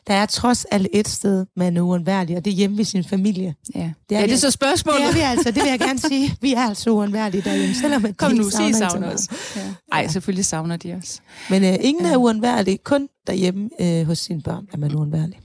Der 0.07 0.13
er 0.13 0.25
trods 0.25 0.65
alt 0.65 0.87
et 0.93 1.07
sted, 1.07 1.45
man 1.55 1.77
er 1.77 1.81
uundværlig, 1.81 2.37
og 2.37 2.45
det 2.45 2.51
er 2.51 2.55
hjemme 2.55 2.77
ved 2.77 2.85
sin 2.85 3.03
familie. 3.03 3.55
Ja, 3.75 3.91
Det 4.09 4.15
er 4.15 4.19
ja, 4.19 4.25
det 4.27 4.33
er 4.33 4.37
så 4.37 4.51
spørgsmålet. 4.51 5.01
Det 5.01 5.09
er 5.09 5.13
vi 5.13 5.19
altså, 5.19 5.51
det 5.51 5.63
vil 5.63 5.69
jeg 5.69 5.79
gerne 5.79 5.99
sige. 5.99 6.35
Vi 6.41 6.53
er 6.53 6.59
altså 6.61 6.89
uundværlige 6.89 7.41
derhjemme, 7.41 7.75
selvom 7.75 8.05
at 8.05 8.17
Kom 8.17 8.31
de 8.31 8.37
nu, 8.37 8.49
savner 8.49 8.73
savner 8.89 9.13
os. 9.13 9.27
Ja. 9.55 9.61
Ej, 9.91 10.07
selvfølgelig 10.07 10.45
savner 10.45 10.77
de 10.77 10.93
os. 10.93 11.21
Men 11.49 11.63
øh, 11.63 11.75
ingen 11.81 12.05
Ja. 12.05 12.11
er 12.11 12.17
uundværlige, 12.17 12.77
kun 12.77 13.07
derhjemme 13.27 13.69
øh, 13.81 14.05
hos 14.07 14.19
sine 14.19 14.41
børn 14.41 14.65
er 14.73 14.77
man 14.77 14.95
uundværlig. 14.95 15.39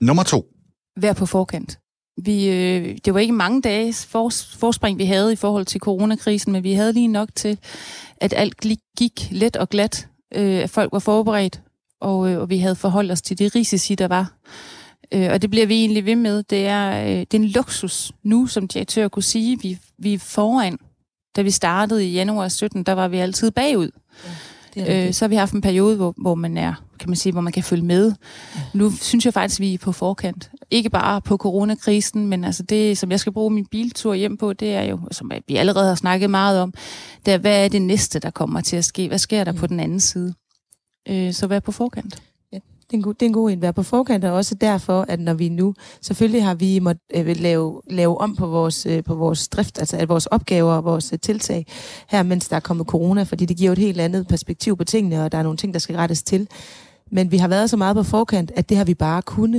nummer 0.00 0.22
to. 0.22 0.44
Vær 1.00 1.12
på 1.12 1.26
forkant. 1.26 1.78
Vi, 2.24 2.48
øh, 2.48 2.98
det 3.04 3.14
var 3.14 3.20
ikke 3.20 3.32
mange 3.32 3.62
dages 3.62 4.06
fors, 4.06 4.56
forspring, 4.56 4.98
vi 4.98 5.04
havde 5.04 5.32
i 5.32 5.36
forhold 5.36 5.64
til 5.66 5.80
coronakrisen, 5.80 6.52
men 6.52 6.62
vi 6.64 6.72
havde 6.72 6.92
lige 6.92 7.08
nok 7.08 7.28
til, 7.34 7.58
at 8.16 8.34
alt 8.36 8.56
gik- 8.60 8.78
gik 8.98 9.28
let 9.30 9.56
og 9.56 9.68
glat. 9.68 10.08
Øh, 10.34 10.58
at 10.62 10.70
folk 10.70 10.92
var 10.92 10.98
forberedt, 10.98 11.60
og, 12.04 12.30
øh, 12.30 12.40
og 12.40 12.50
vi 12.50 12.58
havde 12.58 12.74
forholdt 12.74 13.12
os 13.12 13.22
til 13.22 13.38
de 13.38 13.50
risici, 13.54 13.94
der 13.94 14.08
var. 14.08 14.32
Øh, 15.12 15.30
og 15.32 15.42
det 15.42 15.50
bliver 15.50 15.66
vi 15.66 15.74
egentlig 15.74 16.06
ved 16.06 16.16
med. 16.16 16.42
Det 16.42 16.66
er, 16.66 17.02
øh, 17.04 17.08
det 17.08 17.34
er 17.34 17.38
en 17.38 17.44
luksus 17.44 18.12
nu, 18.22 18.46
som 18.46 18.68
direktør 18.68 19.08
kunne 19.08 19.22
sige. 19.22 19.58
Vi, 19.60 19.78
vi 19.98 20.14
er 20.14 20.18
foran. 20.18 20.78
Da 21.36 21.42
vi 21.42 21.50
startede 21.50 22.08
i 22.08 22.12
januar 22.12 22.48
17, 22.48 22.82
der 22.82 22.92
var 22.92 23.08
vi 23.08 23.18
altid 23.18 23.50
bagud. 23.50 23.90
Er 24.76 25.06
Øh, 25.06 25.12
så 25.12 25.24
har 25.24 25.28
vi 25.28 25.36
haft 25.36 25.52
en 25.52 25.60
periode, 25.60 25.96
hvor, 25.96 26.14
hvor 26.16 26.34
man 26.34 26.56
er, 26.56 26.74
kan 26.98 27.10
man 27.10 27.16
sige, 27.16 27.32
hvor 27.32 27.40
man 27.40 27.52
kan 27.52 27.62
følge 27.62 27.84
med. 27.84 28.12
Nu 28.72 28.90
synes 28.90 29.24
jeg 29.24 29.34
faktisk, 29.34 29.60
vi 29.60 29.74
er 29.74 29.78
på 29.78 29.92
forkant. 29.92 30.50
Ikke 30.70 30.90
bare 30.90 31.20
på 31.20 31.36
coronakrisen, 31.36 32.26
men 32.26 32.44
altså 32.44 32.62
det, 32.62 32.98
som 32.98 33.10
jeg 33.10 33.20
skal 33.20 33.32
bruge 33.32 33.50
min 33.50 33.66
biltur 33.66 34.14
hjem 34.14 34.36
på, 34.36 34.52
det 34.52 34.74
er 34.74 34.82
jo, 34.82 35.00
som 35.10 35.32
vi 35.48 35.56
allerede 35.56 35.88
har 35.88 35.94
snakket 35.94 36.30
meget 36.30 36.60
om, 36.60 36.74
det 37.26 37.34
er, 37.34 37.38
hvad 37.38 37.64
er 37.64 37.68
det 37.68 37.82
næste, 37.82 38.18
der 38.18 38.30
kommer 38.30 38.60
til 38.60 38.76
at 38.76 38.84
ske? 38.84 39.08
Hvad 39.08 39.18
sker 39.18 39.44
der 39.44 39.52
på 39.52 39.66
den 39.66 39.80
anden 39.80 40.00
side? 40.00 40.34
Øh, 41.08 41.32
så 41.32 41.46
vær 41.46 41.60
på 41.60 41.72
forkant. 41.72 42.22
Det 42.90 42.92
er 42.92 42.96
en 42.96 43.02
god, 43.02 43.14
det 43.14 43.22
er 43.22 43.26
en 43.26 43.32
god 43.32 43.50
en 43.50 43.58
at 43.58 43.62
være 43.62 43.72
på 43.72 43.82
forkant, 43.82 44.24
og 44.24 44.32
også 44.32 44.54
derfor, 44.54 45.04
at 45.08 45.20
når 45.20 45.34
vi 45.34 45.48
nu, 45.48 45.74
selvfølgelig 46.00 46.44
har 46.44 46.54
vi 46.54 46.78
måttet 46.78 47.02
øh, 47.14 47.36
lave, 47.40 47.80
lave 47.90 48.18
om 48.20 48.36
på 48.36 48.46
vores, 48.46 48.86
øh, 48.86 49.04
på 49.04 49.14
vores 49.14 49.48
drift, 49.48 49.78
altså 49.78 49.96
at 49.96 50.08
vores 50.08 50.26
opgaver 50.26 50.72
og 50.72 50.84
vores 50.84 51.12
øh, 51.12 51.18
tiltag 51.18 51.66
her, 52.08 52.22
mens 52.22 52.48
der 52.48 52.56
er 52.56 52.60
kommet 52.60 52.86
corona, 52.86 53.22
fordi 53.22 53.44
det 53.46 53.56
giver 53.56 53.68
jo 53.68 53.72
et 53.72 53.78
helt 53.78 54.00
andet 54.00 54.28
perspektiv 54.28 54.76
på 54.76 54.84
tingene, 54.84 55.24
og 55.24 55.32
der 55.32 55.38
er 55.38 55.42
nogle 55.42 55.56
ting, 55.56 55.74
der 55.74 55.80
skal 55.80 55.96
rettes 55.96 56.22
til. 56.22 56.48
Men 57.10 57.32
vi 57.32 57.36
har 57.36 57.48
været 57.48 57.70
så 57.70 57.76
meget 57.76 57.96
på 57.96 58.02
forkant, 58.02 58.52
at 58.56 58.68
det 58.68 58.76
har 58.76 58.84
vi 58.84 58.94
bare 58.94 59.22
kunne. 59.22 59.58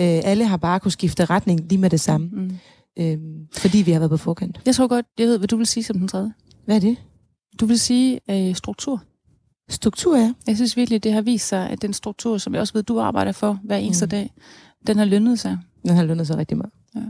Øh, 0.00 0.20
alle 0.24 0.46
har 0.46 0.56
bare 0.56 0.80
kunne 0.80 0.92
skifte 0.92 1.24
retning 1.24 1.60
lige 1.68 1.78
med 1.80 1.90
det 1.90 2.00
samme, 2.00 2.28
Mm. 2.32 2.50
øh, 2.98 3.18
fordi 3.52 3.78
vi 3.78 3.92
har 3.92 3.98
været 3.98 4.10
på 4.10 4.16
forkant. 4.16 4.60
Jeg 4.66 4.74
tror 4.74 4.86
godt, 4.86 5.06
jeg 5.18 5.26
ved, 5.26 5.38
hvad 5.38 5.48
du 5.48 5.56
vil 5.56 5.66
sige 5.66 5.84
som 5.84 5.98
den 5.98 6.08
tredje. 6.08 6.32
Hvad 6.64 6.76
er 6.76 6.80
det? 6.80 6.96
Du 7.60 7.66
vil 7.66 7.78
sige 7.78 8.20
øh, 8.30 8.54
struktur. 8.54 9.02
Struktur, 9.68 10.16
ja. 10.16 10.34
Jeg 10.46 10.56
synes 10.56 10.76
virkelig, 10.76 11.04
det 11.04 11.12
har 11.12 11.20
vist 11.22 11.48
sig, 11.48 11.70
at 11.70 11.82
den 11.82 11.92
struktur, 11.92 12.38
som 12.38 12.54
jeg 12.54 12.60
også 12.60 12.72
ved, 12.74 12.82
du 12.82 13.00
arbejder 13.00 13.32
for 13.32 13.58
hver 13.64 13.76
eneste. 13.76 14.06
Mm. 14.06 14.10
dag, 14.10 14.30
den 14.86 14.98
har 14.98 15.04
lønnet 15.04 15.38
sig. 15.40 15.58
Den 15.82 15.96
har 15.96 16.04
lønnet 16.04 16.26
sig 16.26 16.36
rigtig 16.36 16.56
meget. 16.56 16.72
Ja. 16.96 17.00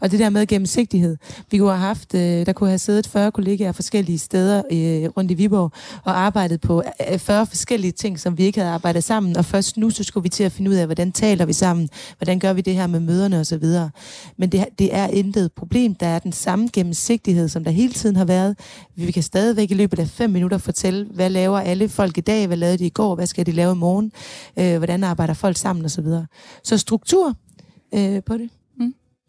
Og 0.00 0.10
det 0.10 0.18
der 0.18 0.30
med 0.30 0.46
gennemsigtighed. 0.46 1.16
Vi 1.50 1.58
kunne 1.58 1.70
have 1.70 1.78
haft, 1.78 2.14
øh, 2.14 2.46
der 2.46 2.52
kunne 2.52 2.68
have 2.68 2.78
siddet 2.78 3.06
40 3.06 3.32
kollegaer 3.32 3.72
forskellige 3.72 4.18
steder 4.18 4.62
øh, 4.72 5.10
rundt 5.16 5.30
i 5.30 5.34
Viborg 5.34 5.72
og 6.04 6.18
arbejdet 6.18 6.60
på 6.60 6.82
øh, 7.12 7.18
40 7.18 7.46
forskellige 7.46 7.92
ting, 7.92 8.20
som 8.20 8.38
vi 8.38 8.42
ikke 8.42 8.60
havde 8.60 8.72
arbejdet 8.72 9.04
sammen. 9.04 9.36
Og 9.36 9.44
først 9.44 9.76
nu, 9.76 9.90
så 9.90 10.04
skulle 10.04 10.22
vi 10.22 10.28
til 10.28 10.44
at 10.44 10.52
finde 10.52 10.70
ud 10.70 10.76
af, 10.76 10.86
hvordan 10.86 11.12
taler 11.12 11.44
vi 11.44 11.52
sammen? 11.52 11.88
Hvordan 12.18 12.38
gør 12.38 12.52
vi 12.52 12.60
det 12.60 12.74
her 12.74 12.86
med 12.86 13.00
møderne 13.00 13.40
osv.? 13.40 13.64
Men 14.36 14.52
det, 14.52 14.64
det 14.78 14.94
er 14.94 15.06
intet 15.06 15.52
problem. 15.52 15.94
Der 15.94 16.06
er 16.06 16.18
den 16.18 16.32
samme 16.32 16.68
gennemsigtighed, 16.72 17.48
som 17.48 17.64
der 17.64 17.70
hele 17.70 17.92
tiden 17.92 18.16
har 18.16 18.24
været. 18.24 18.58
Vi 18.96 19.10
kan 19.10 19.22
stadigvæk 19.22 19.70
i 19.70 19.74
løbet 19.74 19.98
af 19.98 20.08
fem 20.08 20.30
minutter 20.30 20.58
fortælle, 20.58 21.06
hvad 21.14 21.30
laver 21.30 21.58
alle 21.58 21.88
folk 21.88 22.18
i 22.18 22.20
dag? 22.20 22.46
Hvad 22.46 22.56
lavede 22.56 22.78
de 22.78 22.86
i 22.86 22.90
går? 22.90 23.14
Hvad 23.14 23.26
skal 23.26 23.46
de 23.46 23.52
lave 23.52 23.72
i 23.72 23.76
morgen? 23.76 24.12
Hvordan 24.78 25.04
arbejder 25.04 25.34
folk 25.34 25.56
sammen 25.56 25.84
osv.? 25.84 26.04
Så, 26.04 26.24
så 26.62 26.78
struktur 26.78 27.34
øh, 27.94 28.22
på 28.22 28.36
det. 28.36 28.50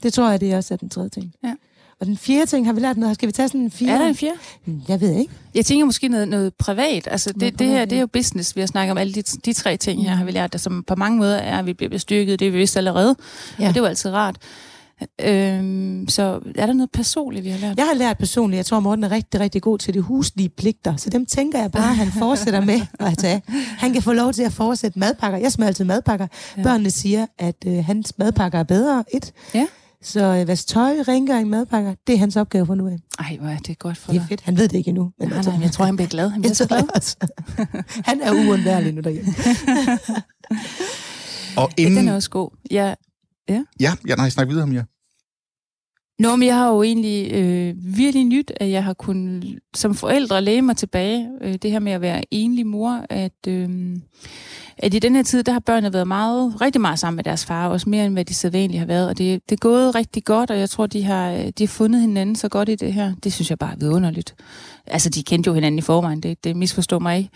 Det 0.03 0.13
tror 0.13 0.29
jeg, 0.29 0.41
det 0.41 0.51
er 0.51 0.57
også 0.57 0.73
er 0.73 0.77
den 0.77 0.89
tredje 0.89 1.09
ting. 1.09 1.33
Ja. 1.43 1.53
Og 1.99 2.05
den 2.05 2.17
fjerde 2.17 2.45
ting, 2.45 2.65
har 2.65 2.73
vi 2.73 2.79
lært 2.79 2.97
noget? 2.97 3.15
Skal 3.15 3.27
vi 3.27 3.31
tage 3.31 3.47
sådan 3.47 3.61
en 3.61 3.71
fjerde? 3.71 3.93
Er 3.93 3.97
der 3.97 4.05
en 4.07 4.15
fjerde? 4.15 4.35
Hmm, 4.65 4.81
Jeg 4.87 5.01
ved 5.01 5.13
ikke. 5.15 5.33
Jeg 5.55 5.65
tænker 5.65 5.85
måske 5.85 6.07
noget, 6.07 6.27
noget 6.27 6.53
privat. 6.53 7.07
Altså 7.11 7.33
det, 7.33 7.59
det 7.59 7.67
her, 7.67 7.73
privat, 7.75 7.89
det 7.89 7.95
er 7.95 7.99
jo 7.99 8.07
business. 8.07 8.55
Vi 8.55 8.61
har 8.61 8.67
snakket 8.67 8.91
om 8.91 8.97
alle 8.97 9.13
de, 9.13 9.21
de 9.21 9.53
tre 9.53 9.77
ting 9.77 10.03
her, 10.03 10.15
har 10.15 10.25
vi 10.25 10.31
lært, 10.31 10.53
der 10.53 10.59
som 10.59 10.83
på 10.87 10.95
mange 10.95 11.17
måder 11.17 11.37
er, 11.37 11.59
at 11.59 11.65
vi 11.65 11.73
bliver 11.73 11.89
bestyrket. 11.89 12.39
Det 12.39 12.47
er 12.47 12.51
vi 12.51 12.57
vidst 12.57 12.77
allerede. 12.77 13.15
Ja. 13.59 13.63
Og 13.67 13.73
det 13.73 13.77
er 13.79 13.81
jo 13.81 13.87
altid 13.87 14.11
rart. 14.11 14.35
Øhm, 15.21 16.05
så 16.09 16.39
er 16.55 16.65
der 16.65 16.73
noget 16.73 16.91
personligt, 16.91 17.45
vi 17.45 17.49
har 17.49 17.57
lært? 17.57 17.77
Jeg 17.77 17.85
har 17.85 17.93
lært 17.93 18.17
personligt, 18.17 18.57
jeg 18.57 18.65
tror, 18.65 18.79
Morten 18.79 19.03
er 19.03 19.11
rigtig, 19.11 19.39
rigtig 19.39 19.61
god 19.61 19.77
til 19.77 19.93
de 19.93 20.01
huslige 20.01 20.49
pligter, 20.49 20.95
så 20.95 21.09
dem 21.09 21.25
tænker 21.25 21.59
jeg 21.59 21.71
bare, 21.71 21.89
at 21.89 21.95
han 21.95 22.11
fortsætter 22.11 22.61
med 22.65 22.81
at 22.99 23.17
tage. 23.17 23.41
Han 23.77 23.93
kan 23.93 24.01
få 24.01 24.13
lov 24.13 24.33
til 24.33 24.43
at 24.43 24.53
fortsætte 24.53 24.99
madpakker. 24.99 25.37
Jeg 25.39 25.51
smager 25.51 25.67
altid 25.67 25.85
madpakker. 25.85 26.27
Ja. 26.57 26.63
Børnene 26.63 26.91
siger, 26.91 27.25
at 27.37 27.55
øh, 27.67 27.85
hans 27.85 28.13
madpakker 28.17 28.59
er 28.59 28.63
bedre. 28.63 29.03
Et. 29.13 29.31
Ja. 29.53 29.65
Så 30.03 30.19
øh, 30.41 30.47
vask 30.47 30.67
tøj, 30.67 30.91
rengøring, 31.07 31.49
madpakker, 31.49 31.95
det 32.07 32.15
er 32.15 32.19
hans 32.19 32.35
opgave 32.35 32.65
for 32.65 32.75
nu 32.75 32.87
af. 32.87 32.97
Ej, 33.19 33.37
hvor 33.41 33.49
er 33.49 33.57
det 33.57 33.79
godt 33.79 33.97
for 33.97 34.11
Det 34.11 34.17
er 34.17 34.21
dig. 34.21 34.29
fedt. 34.29 34.41
Han 34.41 34.57
ved 34.57 34.67
det 34.67 34.77
ikke 34.77 34.89
endnu. 34.89 35.11
Men 35.19 35.27
Nej, 35.27 35.37
altså, 35.37 35.51
nej, 35.51 35.61
jeg 35.61 35.71
tror, 35.71 35.85
han 35.85 35.95
bliver 35.95 36.09
glad. 36.09 36.29
Han 36.29 36.41
bliver 36.41 36.53
så 36.53 36.67
glad. 36.67 36.83
også. 36.95 37.15
Han 38.09 38.21
er 38.21 38.31
uundværlig 38.31 38.93
nu 38.93 39.01
derhjemme. 39.01 39.33
Og 41.57 41.69
Ja, 41.77 41.83
inden... 41.83 41.97
den 41.97 42.07
er 42.07 42.13
også 42.15 42.29
god. 42.29 42.49
Ja. 42.71 42.93
Ja, 43.49 43.93
ja, 44.07 44.15
nej, 44.15 44.29
snak 44.29 44.47
videre 44.47 44.63
om 44.63 44.73
jer. 44.73 44.83
Nå, 46.19 46.35
men 46.35 46.47
jeg 46.47 46.55
har 46.55 46.69
jo 46.69 46.83
egentlig 46.83 47.31
øh, 47.33 47.75
virkelig 47.97 48.25
nyt, 48.25 48.51
at 48.55 48.69
jeg 48.71 48.83
har 48.83 48.93
kunnet 48.93 49.59
som 49.75 49.95
forældre 49.95 50.41
læge 50.41 50.61
mig 50.61 50.77
tilbage. 50.77 51.29
Øh, 51.41 51.55
det 51.55 51.71
her 51.71 51.79
med 51.79 51.91
at 51.91 52.01
være 52.01 52.23
enlig 52.31 52.67
mor, 52.67 53.05
at, 53.09 53.47
øh, 53.47 53.69
at 54.77 54.93
i 54.93 54.99
den 54.99 55.15
her 55.15 55.23
tid, 55.23 55.43
der 55.43 55.51
har 55.51 55.59
børnene 55.59 55.93
været 55.93 56.07
meget, 56.07 56.61
rigtig 56.61 56.81
meget 56.81 56.99
sammen 56.99 57.15
med 57.15 57.23
deres 57.23 57.45
far, 57.45 57.67
også 57.67 57.89
mere 57.89 58.05
end 58.05 58.13
hvad 58.13 58.25
de 58.25 58.33
sædvanligt 58.33 58.79
har 58.79 58.85
været. 58.85 59.09
Og 59.09 59.17
det, 59.17 59.41
det 59.49 59.55
er 59.55 59.59
gået 59.59 59.95
rigtig 59.95 60.23
godt, 60.23 60.51
og 60.51 60.59
jeg 60.59 60.69
tror, 60.69 60.87
de 60.87 61.03
har, 61.03 61.51
de 61.57 61.63
har 61.63 61.67
fundet 61.67 62.01
hinanden 62.01 62.35
så 62.35 62.49
godt 62.49 62.69
i 62.69 62.75
det 62.75 62.93
her. 62.93 63.13
Det 63.23 63.33
synes 63.33 63.49
jeg 63.49 63.59
bare 63.59 63.71
er 63.71 63.77
vidunderligt. 63.77 64.35
Altså, 64.87 65.09
de 65.09 65.23
kendte 65.23 65.47
jo 65.47 65.53
hinanden 65.53 65.79
i 65.79 65.81
forvejen, 65.81 66.21
det, 66.21 66.43
det 66.43 66.55
misforstår 66.55 66.99
mig 66.99 67.17
ikke. 67.17 67.29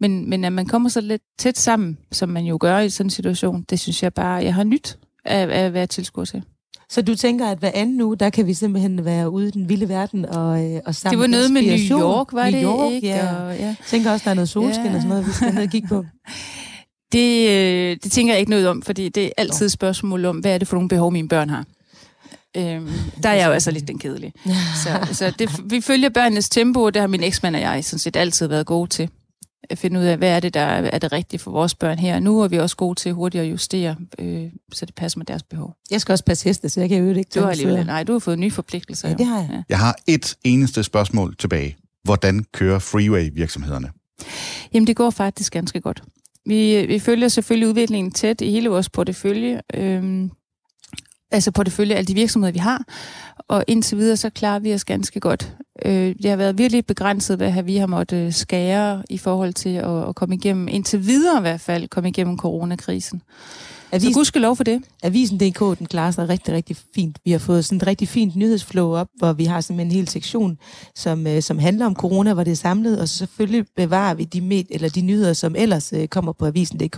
Men, 0.00 0.30
men 0.30 0.44
at 0.44 0.52
man 0.52 0.66
kommer 0.66 0.88
så 0.88 1.00
lidt 1.00 1.22
tæt 1.38 1.58
sammen, 1.58 1.98
som 2.12 2.28
man 2.28 2.44
jo 2.44 2.58
gør 2.60 2.78
i 2.78 2.90
sådan 2.90 3.06
en 3.06 3.10
situation, 3.10 3.64
det 3.70 3.80
synes 3.80 4.02
jeg 4.02 4.14
bare, 4.14 4.34
jeg 4.44 4.54
har 4.54 4.64
nyt 4.64 4.98
at, 5.24 5.50
at 5.50 5.72
være 5.72 5.86
tilskuer 5.86 6.24
til. 6.24 6.42
Så 6.90 7.02
du 7.02 7.14
tænker, 7.14 7.46
at 7.46 7.58
hver 7.58 7.70
anden 7.74 8.00
uge, 8.00 8.16
der 8.16 8.30
kan 8.30 8.46
vi 8.46 8.54
simpelthen 8.54 9.04
være 9.04 9.30
ude 9.30 9.48
i 9.48 9.50
den 9.50 9.68
vilde 9.68 9.88
verden 9.88 10.24
og, 10.26 10.64
øh, 10.64 10.76
og 10.76 10.82
Det 10.86 10.96
samle 10.96 11.18
var 11.18 11.26
noget 11.26 11.50
med 11.50 11.62
New. 11.62 12.00
York, 12.00 12.32
var 12.32 12.50
New 12.50 12.52
det 12.52 12.62
York, 12.62 12.92
ikke? 12.92 13.06
Ja. 13.08 13.34
Og, 13.34 13.56
ja. 13.56 13.64
Jeg 13.66 13.76
tænker 13.86 14.12
også, 14.12 14.24
der 14.24 14.30
er 14.30 14.34
noget 14.34 14.48
solskin 14.48 14.84
Ja. 14.84 14.94
og 14.94 15.02
sådan 15.02 15.08
noget, 15.08 15.26
vi 15.26 15.32
skal 15.32 15.54
ned 15.54 15.62
og 15.62 15.70
kigge 15.70 15.88
på. 15.88 16.04
Det, 17.12 17.48
øh, 17.48 17.96
det 18.02 18.12
tænker 18.12 18.32
jeg 18.32 18.40
ikke 18.40 18.50
noget 18.50 18.68
om, 18.68 18.82
fordi 18.82 19.08
det 19.08 19.24
er 19.24 19.30
altid 19.36 19.66
et 19.66 19.72
spørgsmål 19.72 20.24
om, 20.24 20.36
hvad 20.38 20.54
er 20.54 20.58
det 20.58 20.68
for 20.68 20.76
nogle 20.76 20.88
behov, 20.88 21.12
mine 21.12 21.28
børn 21.28 21.50
har. 21.50 21.64
Øhm, 22.56 22.88
der 23.22 23.28
er 23.28 23.34
jeg 23.34 23.46
jo 23.46 23.52
altså 23.52 23.70
lidt 23.70 23.88
den 23.88 23.98
kedelige. 23.98 24.32
Så, 24.84 25.08
så 25.12 25.32
det, 25.38 25.50
vi 25.64 25.80
følger 25.80 26.08
børnenes 26.08 26.48
tempo, 26.48 26.82
og 26.82 26.94
det 26.94 27.00
har 27.00 27.06
min 27.06 27.22
eksmand 27.22 27.56
og 27.56 27.62
jeg 27.62 27.84
sådan 27.84 27.98
set 27.98 28.16
altid 28.16 28.46
været 28.46 28.66
gode 28.66 28.90
til. 28.90 29.08
At 29.70 29.78
finde 29.78 30.00
ud 30.00 30.04
af, 30.04 30.18
hvad 30.18 30.30
er 30.30 30.40
det, 30.40 30.54
der 30.54 30.60
er 30.60 30.98
det 30.98 31.12
rigtige 31.12 31.40
for 31.40 31.50
vores 31.50 31.74
børn 31.74 31.98
her 31.98 32.14
og 32.14 32.22
nu, 32.22 32.42
og 32.42 32.50
vi 32.50 32.56
er 32.56 32.62
også 32.62 32.76
gode 32.76 32.94
til 32.94 33.12
hurtigt 33.12 33.44
at 33.44 33.50
justere, 33.50 33.96
øh, 34.18 34.44
så 34.72 34.86
det 34.86 34.94
passer 34.94 35.18
med 35.18 35.26
deres 35.26 35.42
behov. 35.42 35.76
Jeg 35.90 36.00
skal 36.00 36.12
også 36.12 36.24
passe 36.24 36.44
heste, 36.44 36.68
så 36.68 36.80
jeg 36.80 36.88
kan 36.88 36.98
jo 36.98 37.08
ikke 37.08 37.30
Du 37.34 37.40
har 37.40 37.50
alligevel, 37.50 37.86
nej, 37.86 38.02
du 38.04 38.12
har 38.12 38.18
fået 38.18 38.38
nye 38.38 38.50
forpligtelser. 38.50 39.08
Ja, 39.08 39.14
det 39.14 39.26
har 39.26 39.38
jeg. 39.38 39.48
Ja. 39.52 39.62
Jeg 39.68 39.78
har 39.78 39.96
et 40.06 40.36
eneste 40.44 40.82
spørgsmål 40.82 41.36
tilbage. 41.36 41.76
Hvordan 42.04 42.44
kører 42.52 42.78
Freeway-virksomhederne? 42.78 43.90
Jamen, 44.74 44.86
det 44.86 44.96
går 44.96 45.10
faktisk 45.10 45.52
ganske 45.52 45.80
godt. 45.80 46.02
Vi, 46.46 46.86
vi 46.86 46.98
følger 46.98 47.28
selvfølgelig 47.28 47.68
udviklingen 47.68 48.12
tæt 48.12 48.40
i 48.40 48.50
hele 48.50 48.68
vores 48.68 48.88
portefølje. 48.88 49.60
Øhm, 49.74 50.30
altså 51.30 51.50
portefølje 51.50 51.94
af 51.94 51.98
alle 51.98 52.06
de 52.06 52.14
virksomheder, 52.14 52.52
vi 52.52 52.58
har. 52.58 52.84
Og 53.48 53.64
indtil 53.66 53.98
videre, 53.98 54.16
så 54.16 54.30
klarer 54.30 54.58
vi 54.58 54.74
os 54.74 54.84
ganske 54.84 55.20
godt. 55.20 55.56
Øh, 55.84 56.14
det 56.22 56.30
har 56.30 56.36
været 56.36 56.58
virkelig 56.58 56.86
begrænset, 56.86 57.36
hvad 57.36 57.62
vi 57.62 57.76
har 57.76 57.86
måttet 57.86 58.26
øh, 58.26 58.32
skære 58.32 59.02
i 59.10 59.18
forhold 59.18 59.52
til 59.52 59.74
at, 59.74 60.08
at 60.08 60.14
komme 60.14 60.34
igennem, 60.34 60.68
indtil 60.68 61.06
videre 61.06 61.38
i 61.38 61.40
hvert 61.40 61.60
fald, 61.60 61.88
komme 61.88 62.08
igennem 62.08 62.38
coronakrisen. 62.38 63.22
Så 63.90 63.96
Avisen, 63.96 64.12
gudskelov 64.12 64.56
for 64.56 64.64
det. 64.64 64.82
Avisen.dk, 65.02 65.78
den 65.78 65.86
klarer 65.86 66.10
sig 66.10 66.28
rigtig, 66.28 66.54
rigtig 66.54 66.76
fint. 66.94 67.18
Vi 67.24 67.30
har 67.30 67.38
fået 67.38 67.64
sådan 67.64 67.76
et 67.76 67.86
rigtig 67.86 68.08
fint 68.08 68.36
nyhedsflow 68.36 68.94
op, 68.96 69.06
hvor 69.18 69.32
vi 69.32 69.44
har 69.44 69.60
simpelthen 69.60 69.90
en 69.92 69.96
hel 69.96 70.08
sektion, 70.08 70.58
som, 70.94 71.26
øh, 71.26 71.42
som 71.42 71.58
handler 71.58 71.86
om 71.86 71.94
corona, 71.94 72.34
hvor 72.34 72.44
det 72.44 72.50
er 72.50 72.54
samlet, 72.56 73.00
og 73.00 73.08
så 73.08 73.16
selvfølgelig 73.18 73.64
bevarer 73.76 74.14
vi 74.14 74.24
de, 74.24 74.40
med, 74.40 74.64
eller 74.70 74.88
de 74.88 75.00
nyheder, 75.00 75.32
som 75.32 75.54
ellers 75.58 75.92
øh, 75.92 76.08
kommer 76.08 76.32
på 76.32 76.46
Avisen.dk. 76.46 76.96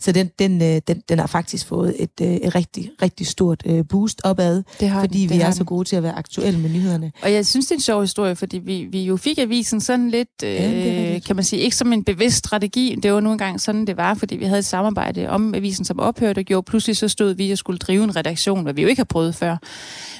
Så 0.00 0.12
den, 0.12 0.30
den, 0.38 0.62
øh, 0.62 0.80
den, 0.88 1.02
den 1.08 1.18
har 1.18 1.26
faktisk 1.26 1.66
fået 1.66 1.94
et, 1.98 2.10
øh, 2.22 2.28
et 2.34 2.54
rigtig, 2.54 2.90
rigtig 3.02 3.26
stort 3.26 3.62
øh, 3.66 3.84
boost 3.88 4.20
opad, 4.24 4.62
Det 4.80 4.88
har 4.88 5.00
fordi 5.00 5.20
den, 5.20 5.28
det 5.28 5.36
vi 5.36 5.40
er 5.40 5.44
har 5.44 5.52
så 5.52 5.58
den. 5.58 5.66
gode 5.66 5.84
til 5.88 5.96
at 5.96 6.02
være 6.02 6.14
aktuelle 6.14 6.60
med 6.60 6.70
nyhederne. 6.70 7.12
Og 7.22 7.32
jeg 7.32 7.46
synes, 7.46 7.66
det 7.66 7.72
er 7.72 7.76
en 7.76 7.80
sjov 7.80 8.00
historie, 8.00 8.36
fordi 8.36 8.58
vi, 8.58 8.86
vi 8.90 9.02
jo 9.04 9.16
fik 9.16 9.38
avisen 9.38 9.80
sådan 9.80 10.10
lidt, 10.10 10.28
øh, 10.44 10.50
Ja, 10.54 11.14
er 11.14 11.18
kan 11.18 11.36
man 11.36 11.44
sige, 11.44 11.62
ikke 11.62 11.76
som 11.76 11.92
en 11.92 12.04
bevidst 12.04 12.36
strategi. 12.36 12.96
Det 13.02 13.12
var 13.12 13.20
nu 13.20 13.32
engang 13.32 13.60
sådan, 13.60 13.86
det 13.86 13.96
var, 13.96 14.14
fordi 14.14 14.36
vi 14.36 14.44
havde 14.44 14.58
et 14.58 14.64
samarbejde 14.64 15.28
om 15.28 15.54
avisen, 15.54 15.84
som 15.84 16.00
ophørte 16.24 16.38
og 16.38 16.44
gjorde. 16.44 16.64
Pludselig 16.64 16.96
så 16.96 17.08
stod 17.08 17.34
vi 17.34 17.50
og 17.50 17.58
skulle 17.58 17.78
drive 17.78 18.04
en 18.04 18.16
redaktion, 18.16 18.62
hvad 18.62 18.74
vi 18.74 18.82
jo 18.82 18.88
ikke 18.88 19.00
har 19.00 19.04
prøvet 19.04 19.34
før. 19.34 19.56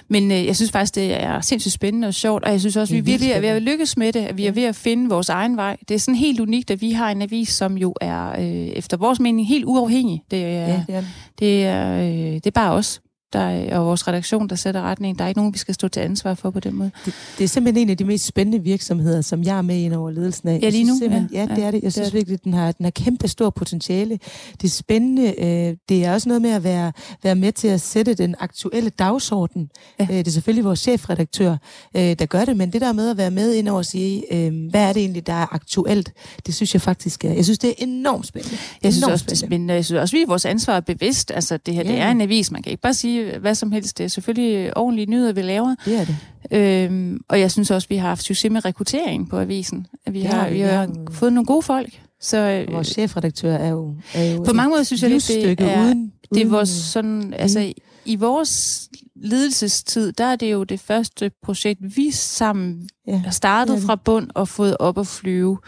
Men 0.09 0.33
øh, 0.33 0.47
jeg 0.47 0.57
synes 0.57 0.73
faktisk, 0.73 0.95
det 0.95 1.23
er 1.23 1.41
sindssygt 1.41 1.73
spændende 1.73 2.09
og 2.09 2.15
sjovt, 2.15 2.45
og 2.45 2.51
jeg 2.51 2.61
synes 2.61 2.77
også, 2.77 2.95
vi 2.95 2.99
er 2.99 3.03
virkelig 3.03 3.33
er 3.33 3.41
ved 3.41 3.49
at 3.49 3.63
lykkes 3.63 3.97
med 3.97 4.13
det, 4.13 4.21
at 4.21 4.37
vi 4.37 4.47
er 4.47 4.53
ved 4.53 4.65
at 4.65 4.77
finde 4.77 5.09
vores 5.09 5.29
egen 5.29 5.57
vej. 5.57 5.77
Det 5.89 5.95
er 5.95 5.99
sådan 5.99 6.19
helt 6.19 6.41
unikt, 6.41 6.71
at 6.71 6.81
vi 6.81 6.91
har 6.91 7.11
en 7.11 7.23
avis, 7.23 7.49
som 7.49 7.79
jo 7.79 7.95
er, 8.01 8.31
øh, 8.41 8.45
efter 8.47 8.97
vores 8.97 9.21
mening, 9.21 9.49
helt 9.49 9.65
uafhængig. 9.65 10.23
Det 10.31 10.45
er, 10.45 10.69
Ja, 10.69 10.85
det 10.87 10.95
er 10.95 11.03
det 11.39 11.65
er, 11.65 11.99
øh, 11.99 12.35
det 12.35 12.47
er 12.47 12.51
bare 12.51 12.73
os, 12.73 13.01
der, 13.35 13.41
er- 13.41 13.79
og 13.79 13.87
vores 13.87 14.09
redaktion, 14.09 14.49
der 14.49 14.57
sætter 14.57 14.83
retning. 14.83 15.19
Der 15.19 15.25
er 15.25 15.29
ikke 15.29 15.39
nogen, 15.41 15.53
vi 15.55 15.59
skal 15.59 15.75
stå 15.75 15.89
til 15.89 16.01
ansvar 16.01 16.35
for 16.35 16.51
på 16.51 16.61
den 16.61 16.75
måde. 16.75 16.91
Det, 17.05 17.15
det 17.39 17.45
er 17.45 17.49
simpelthen 17.49 17.87
en 17.87 17.91
af 17.91 17.97
de 17.97 18.05
mest 18.05 18.27
spændende 18.27 18.59
virksomheder, 18.63 19.21
som 19.21 19.43
jeg 19.43 19.59
er 19.59 19.63
med 19.63 19.77
ind 19.77 19.95
over 19.95 20.11
ledelsen 20.11 20.49
af. 20.49 20.59
Ja, 20.63 20.69
lige 20.69 20.85
nu, 20.85 21.01
ja. 21.03 21.25
Ja, 21.33 21.47
det 21.57 21.65
er 21.65 21.71
det. 21.71 21.75
Jeg 21.75 21.83
det 21.83 21.93
synes 21.93 22.07
det. 22.09 22.15
virkelig, 22.15 22.45
den 22.45 22.53
har, 22.53 22.73
den 22.73 22.85
har 22.85 22.91
kæmpe 22.91 23.29
stor 23.29 23.51
potentiale. 23.51 24.19
Det 24.61 24.65
er 24.69 24.73
spændende. 24.73 25.35
Øh, 25.45 25.77
det 25.89 26.05
er 26.05 26.13
også 26.13 26.29
noget 26.29 26.43
med 26.43 26.51
at 26.51 26.65
være, 26.65 26.93
være 27.23 27.35
med 27.35 27.53
til 27.53 27.69
at 27.69 27.81
sætte 27.81 28.15
den 28.15 28.35
aktuelle 28.41 28.91
dagsorden. 28.91 29.71
Ja. 30.01 30.05
Øh, 30.11 30.17
det 30.19 30.27
er 30.27 30.31
selvfølgelig 30.31 30.65
vores 30.65 30.81
chefredaktør, 30.81 31.57
øh, 31.97 32.03
der 32.19 32.27
gør 32.27 32.45
det, 32.45 32.57
men 32.57 32.73
det 32.73 32.81
der 32.81 32.93
med 32.93 33.11
at 33.11 33.17
være 33.17 33.31
med 33.31 33.55
ind 33.55 33.69
over 33.69 33.79
og 33.79 33.85
sige, 33.87 34.35
øh, 34.35 34.53
hvad 34.71 34.89
er 34.89 34.93
det 34.93 35.01
egentlig, 35.01 35.27
der 35.27 35.33
er 35.33 35.55
aktuelt, 35.55 36.13
det 36.47 36.55
synes 36.55 36.75
jeg 36.75 36.83
faktisk 36.83 37.25
er, 37.25 37.33
jeg 37.33 37.45
synes, 37.45 37.59
det 37.59 37.71
er 37.71 37.75
enormt 37.79 38.27
spændende. 38.27 38.57
Jeg 38.83 38.93
synes 38.93 38.99
Enormt 39.03 39.13
også, 39.13 39.25
det 39.29 39.39
spændende. 39.39 39.75
Jeg 39.75 39.85
synes 39.85 40.01
også, 40.01 40.17
vi 40.17 40.23
er 40.23 40.27
vores 40.27 40.45
ansvar 40.45 40.77
er 40.77 40.81
bevidst. 40.81 41.31
Altså, 41.35 41.57
det 41.57 41.75
her, 41.75 41.83
det 41.83 41.91
Ja. 41.93 41.97
er 41.99 42.11
en 42.11 42.21
avis. 42.21 42.51
Man 42.51 42.63
kan 42.63 42.71
ikke 42.71 42.83
bare 42.83 42.95
sige 42.95 43.24
hvad 43.41 43.55
som 43.55 43.73
helst. 43.73 43.99
Det 43.99 44.05
er 44.05 44.09
selvfølgelig 44.09 44.77
ordentlige 44.77 45.07
nyheder, 45.11 45.33
vi 45.33 45.43
laver. 45.43 45.75
Det 45.85 45.97
er 45.97 46.05
det. 46.05 46.17
Øhm, 46.51 47.21
og 47.29 47.41
jeg 47.41 47.51
synes 47.51 47.71
også, 47.71 47.89
vi 47.89 47.97
har 47.97 48.09
haft 48.09 48.23
succes 48.25 48.51
med 48.51 48.65
rekruttering 48.65 49.29
på 49.31 49.39
avisen. 49.39 49.87
Vi 50.11 50.21
har, 50.21 50.41
har 50.41 50.51
vi. 50.51 50.61
har 50.61 50.83
jo- 50.87 51.07
fået 51.11 51.33
nogle 51.33 51.47
gode 51.47 51.63
folk. 51.63 52.03
Så 52.21 52.37
øh, 52.39 52.73
Vores 52.75 52.89
chefredaktør 52.89 53.55
er 53.57 53.69
jo, 53.69 53.95
er 54.15 54.25
jo 54.35 54.43
på 54.43 54.53
mange 54.53 54.71
måder 54.71 54.83
synes 54.83 55.03
jeg 55.03 55.11
lidt, 55.11 55.29
det 55.29 55.61
er, 55.61 55.85
uden, 55.85 56.13
det 56.35 56.43
er 56.43 56.49
vores 56.49 56.69
sådan, 56.69 57.35
altså 57.35 57.73
i 58.05 58.17
vores 58.17 58.89
ledelsestid, 59.17 60.13
der 60.13 60.25
er 60.25 60.37
det 60.37 60.53
jo 60.53 60.65
det 60.65 60.81
første 60.81 61.31
projekt, 61.43 61.81
vi 61.97 62.11
sammen 62.11 62.89
Ja, 63.07 63.23
er 63.43 63.65
det. 63.65 63.83
fra 63.83 63.95
bund 63.95 64.31
og 64.35 64.49
fået 64.49 64.77
op 64.79 64.99
at 64.99 65.07
flyve. 65.07 65.59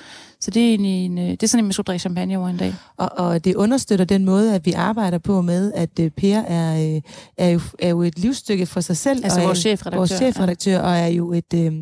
Så 0.40 0.50
det 0.50 0.62
er, 0.62 0.68
egentlig 0.68 1.04
en, 1.04 1.18
øh, 1.18 1.24
det 1.24 1.42
er 1.42 1.46
sådan 1.46 1.58
en, 1.58 1.64
man 1.64 1.72
skulle 1.72 1.84
drikke 1.84 2.00
champagne 2.00 2.38
over 2.38 2.48
en 2.48 2.56
dag. 2.56 2.74
Og, 2.96 3.10
og 3.16 3.44
det 3.44 3.54
understøtter 3.54 4.04
den 4.04 4.24
måde, 4.24 4.54
at 4.54 4.66
vi 4.66 4.72
arbejder 4.72 5.18
på 5.18 5.42
med, 5.42 5.72
at 5.74 5.90
uh, 6.00 6.06
Per 6.16 6.38
er, 6.38 6.94
øh, 6.96 7.00
er, 7.38 7.48
jo, 7.48 7.60
er 7.78 7.88
jo 7.88 8.02
et 8.02 8.18
livsstykke 8.18 8.66
for 8.66 8.80
sig 8.80 8.96
selv. 8.96 9.24
Altså 9.24 9.40
og 9.40 9.46
vores 9.46 9.58
chefredaktør. 9.58 9.98
Vores 9.98 10.10
chefredaktør, 10.10 10.80
og 10.80 10.96
er 10.96 11.06
jo 11.06 11.32
et, 11.32 11.54
øh, 11.54 11.72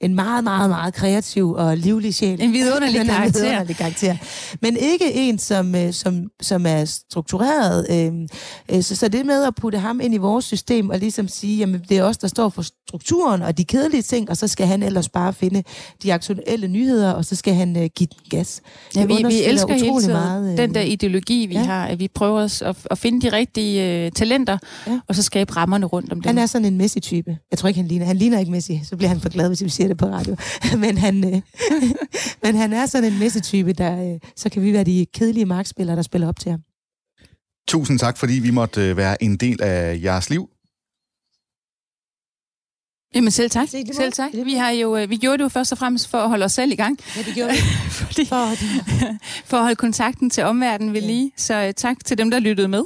en 0.00 0.14
meget, 0.14 0.44
meget, 0.44 0.70
meget 0.70 0.94
kreativ 0.94 1.52
og 1.52 1.76
livlig 1.76 2.14
sjæl. 2.14 2.40
En 2.40 2.52
vidunderlig 2.52 3.00
Han 3.00 3.08
er 3.10 3.14
en 3.14 3.18
karakter. 3.18 3.40
vidunderlig 3.40 3.76
karakter. 3.76 4.16
Men 4.62 4.76
ikke 4.76 5.14
en, 5.14 5.38
som, 5.38 5.74
øh, 5.74 5.92
som, 5.92 6.30
som 6.42 6.66
er 6.66 6.84
struktureret. 6.84 7.86
Øh, 7.90 8.12
øh, 8.76 8.82
så, 8.82 8.96
så 8.96 9.08
det 9.08 9.26
med 9.26 9.44
at 9.44 9.54
putte 9.54 9.78
ham 9.78 10.00
ind 10.00 10.14
i 10.14 10.18
vores 10.18 10.44
system 10.44 10.90
og 10.90 10.98
ligesom 10.98 11.28
sige, 11.28 11.58
jamen 11.58 11.84
det 11.88 11.98
er 11.98 12.02
os, 12.02 12.18
der 12.18 12.28
står 12.28 12.48
for 12.48 12.62
strukturen 12.88 13.42
og 13.42 13.58
de 13.58 13.64
kedelige 13.64 14.02
ting, 14.02 14.30
og 14.30 14.36
så 14.36 14.48
skal 14.48 14.66
han 14.66 14.82
ellers 14.96 15.08
bare 15.08 15.32
finde 15.32 15.62
de 16.02 16.14
aktuelle 16.14 16.68
nyheder, 16.68 17.10
og 17.10 17.24
så 17.24 17.36
skal 17.36 17.54
han 17.54 17.76
øh, 17.76 17.88
give 17.96 18.06
den 18.06 18.18
gas. 18.30 18.60
Ja, 18.96 19.00
Det 19.00 19.08
vi, 19.08 19.14
vi 19.26 19.42
elsker 19.42 19.74
hele 19.74 19.86
utrolig 19.86 20.04
tiden 20.04 20.20
meget, 20.20 20.52
øh, 20.52 20.58
den 20.58 20.74
der 20.74 20.80
ideologi, 20.80 21.46
vi 21.46 21.54
ja. 21.54 21.64
har, 21.64 21.86
at 21.86 21.98
vi 21.98 22.08
prøver 22.08 22.40
os 22.40 22.62
at, 22.62 22.76
at 22.90 22.98
finde 22.98 23.20
de 23.30 23.36
rigtige 23.36 24.04
øh, 24.06 24.12
talenter, 24.12 24.58
Ja. 24.86 25.00
og 25.08 25.14
så 25.14 25.22
skabe 25.22 25.56
rammerne 25.56 25.86
rundt 25.86 26.12
om 26.12 26.20
dem. 26.20 26.28
Han 26.28 26.38
er 26.38 26.46
sådan 26.46 26.64
en 26.66 26.78
Messi-type. 26.78 27.38
Jeg 27.50 27.58
tror 27.58 27.68
ikke, 27.68 27.80
han 27.80 27.88
ligner. 27.88 28.06
Han 28.06 28.16
ligner 28.16 28.38
ikke 28.38 28.52
Messi. 28.52 28.80
Så 28.84 28.96
bliver 28.96 29.08
han 29.08 29.20
for 29.20 29.28
glad, 29.28 29.48
hvis 29.48 29.64
vi 29.64 29.68
siger 29.68 29.88
det 29.88 29.96
på 29.96 30.06
radio. 30.06 30.36
men, 30.84 30.98
han, 30.98 31.24
øh, 31.34 31.40
men 32.42 32.54
han 32.56 32.72
er 32.72 32.86
sådan 32.86 33.12
en 33.12 33.18
Messi-type, 33.18 33.72
der 33.72 34.12
øh, 34.12 34.20
så 34.36 34.48
kan 34.48 34.62
vi 34.62 34.72
være 34.72 34.84
de 34.84 35.06
kedelige 35.14 35.44
markspillere, 35.46 35.96
der 35.96 36.02
spiller 36.02 36.28
op 36.28 36.38
til 36.40 36.50
ham. 36.50 36.60
Tusind 37.68 37.98
tak, 37.98 38.16
fordi 38.16 38.32
vi 38.32 38.50
måtte 38.50 38.80
øh, 38.90 38.96
være 38.96 39.22
en 39.22 39.36
del 39.36 39.62
af 39.62 40.00
jeres 40.02 40.30
liv. 40.30 40.48
Jamen 43.16 43.30
selv 43.30 43.50
tak. 43.50 43.68
Se, 43.68 43.84
Selv 43.92 44.12
tak. 44.12 44.30
Vi, 44.44 44.54
har 44.54 44.70
jo, 44.70 44.96
øh, 44.96 45.10
vi 45.10 45.16
gjorde 45.16 45.38
det 45.38 45.44
jo 45.44 45.48
først 45.48 45.72
og 45.72 45.78
fremmest 45.78 46.08
for 46.08 46.18
at 46.18 46.28
holde 46.28 46.44
os 46.44 46.52
selv 46.52 46.72
i 46.72 46.74
gang. 46.74 46.98
Ja, 47.16 47.22
det 47.22 47.34
gjorde 47.34 47.52
vi. 47.52 47.58
Fordi, 47.90 48.26
For, 48.26 48.50
for 49.50 49.56
at 49.56 49.62
holde 49.62 49.76
kontakten 49.76 50.30
til 50.30 50.44
omverdenen 50.44 50.92
ved 50.94 51.00
Ja. 51.00 51.06
lige. 51.06 51.32
Så 51.36 51.54
øh, 51.54 51.74
tak 51.74 51.96
til 52.04 52.18
dem, 52.18 52.30
der 52.30 52.38
lyttede 52.38 52.68
med. 52.68 52.82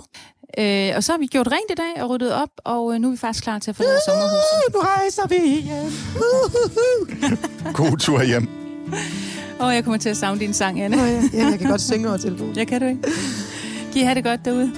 Øh, 0.59 0.93
og 0.97 1.05
så 1.05 1.13
har 1.13 1.19
vi 1.19 1.27
gjort 1.27 1.47
rent 1.47 1.71
i 1.71 1.75
dag 1.75 2.03
og 2.03 2.11
ryddet 2.11 2.33
op, 2.35 2.49
og 2.65 2.95
øh, 2.95 3.01
nu 3.01 3.09
er 3.09 3.11
vi 3.13 3.17
faktisk 3.19 3.45
klar 3.45 3.59
til 3.59 3.71
at 3.71 3.77
forlade 3.77 3.99
sommerhuset. 4.07 4.75
nu 4.75 4.81
rejser 4.81 5.27
vi 5.27 5.37
igen. 5.59 5.93
God 7.79 7.97
tur 7.99 8.23
hjem. 8.23 8.49
Og 9.59 9.75
jeg 9.75 9.85
kommer 9.85 9.99
til 9.99 10.09
at 10.09 10.17
savne 10.17 10.41
din 10.41 10.55
sang, 10.55 10.81
Anne. 10.81 10.97
Nå, 10.97 11.03
ja, 11.05 11.23
jeg 11.51 11.59
kan 11.59 11.71
godt 11.71 11.81
synge 11.81 12.09
over 12.09 12.17
telefonen. 12.17 12.57
Jeg 12.57 12.67
kan 12.67 12.81
du 12.81 12.87
ikke. 12.87 13.01
Kan 13.93 14.01
I 14.01 14.05
have 14.05 14.15
det 14.15 14.25
godt 14.25 14.45
derude? 14.45 14.73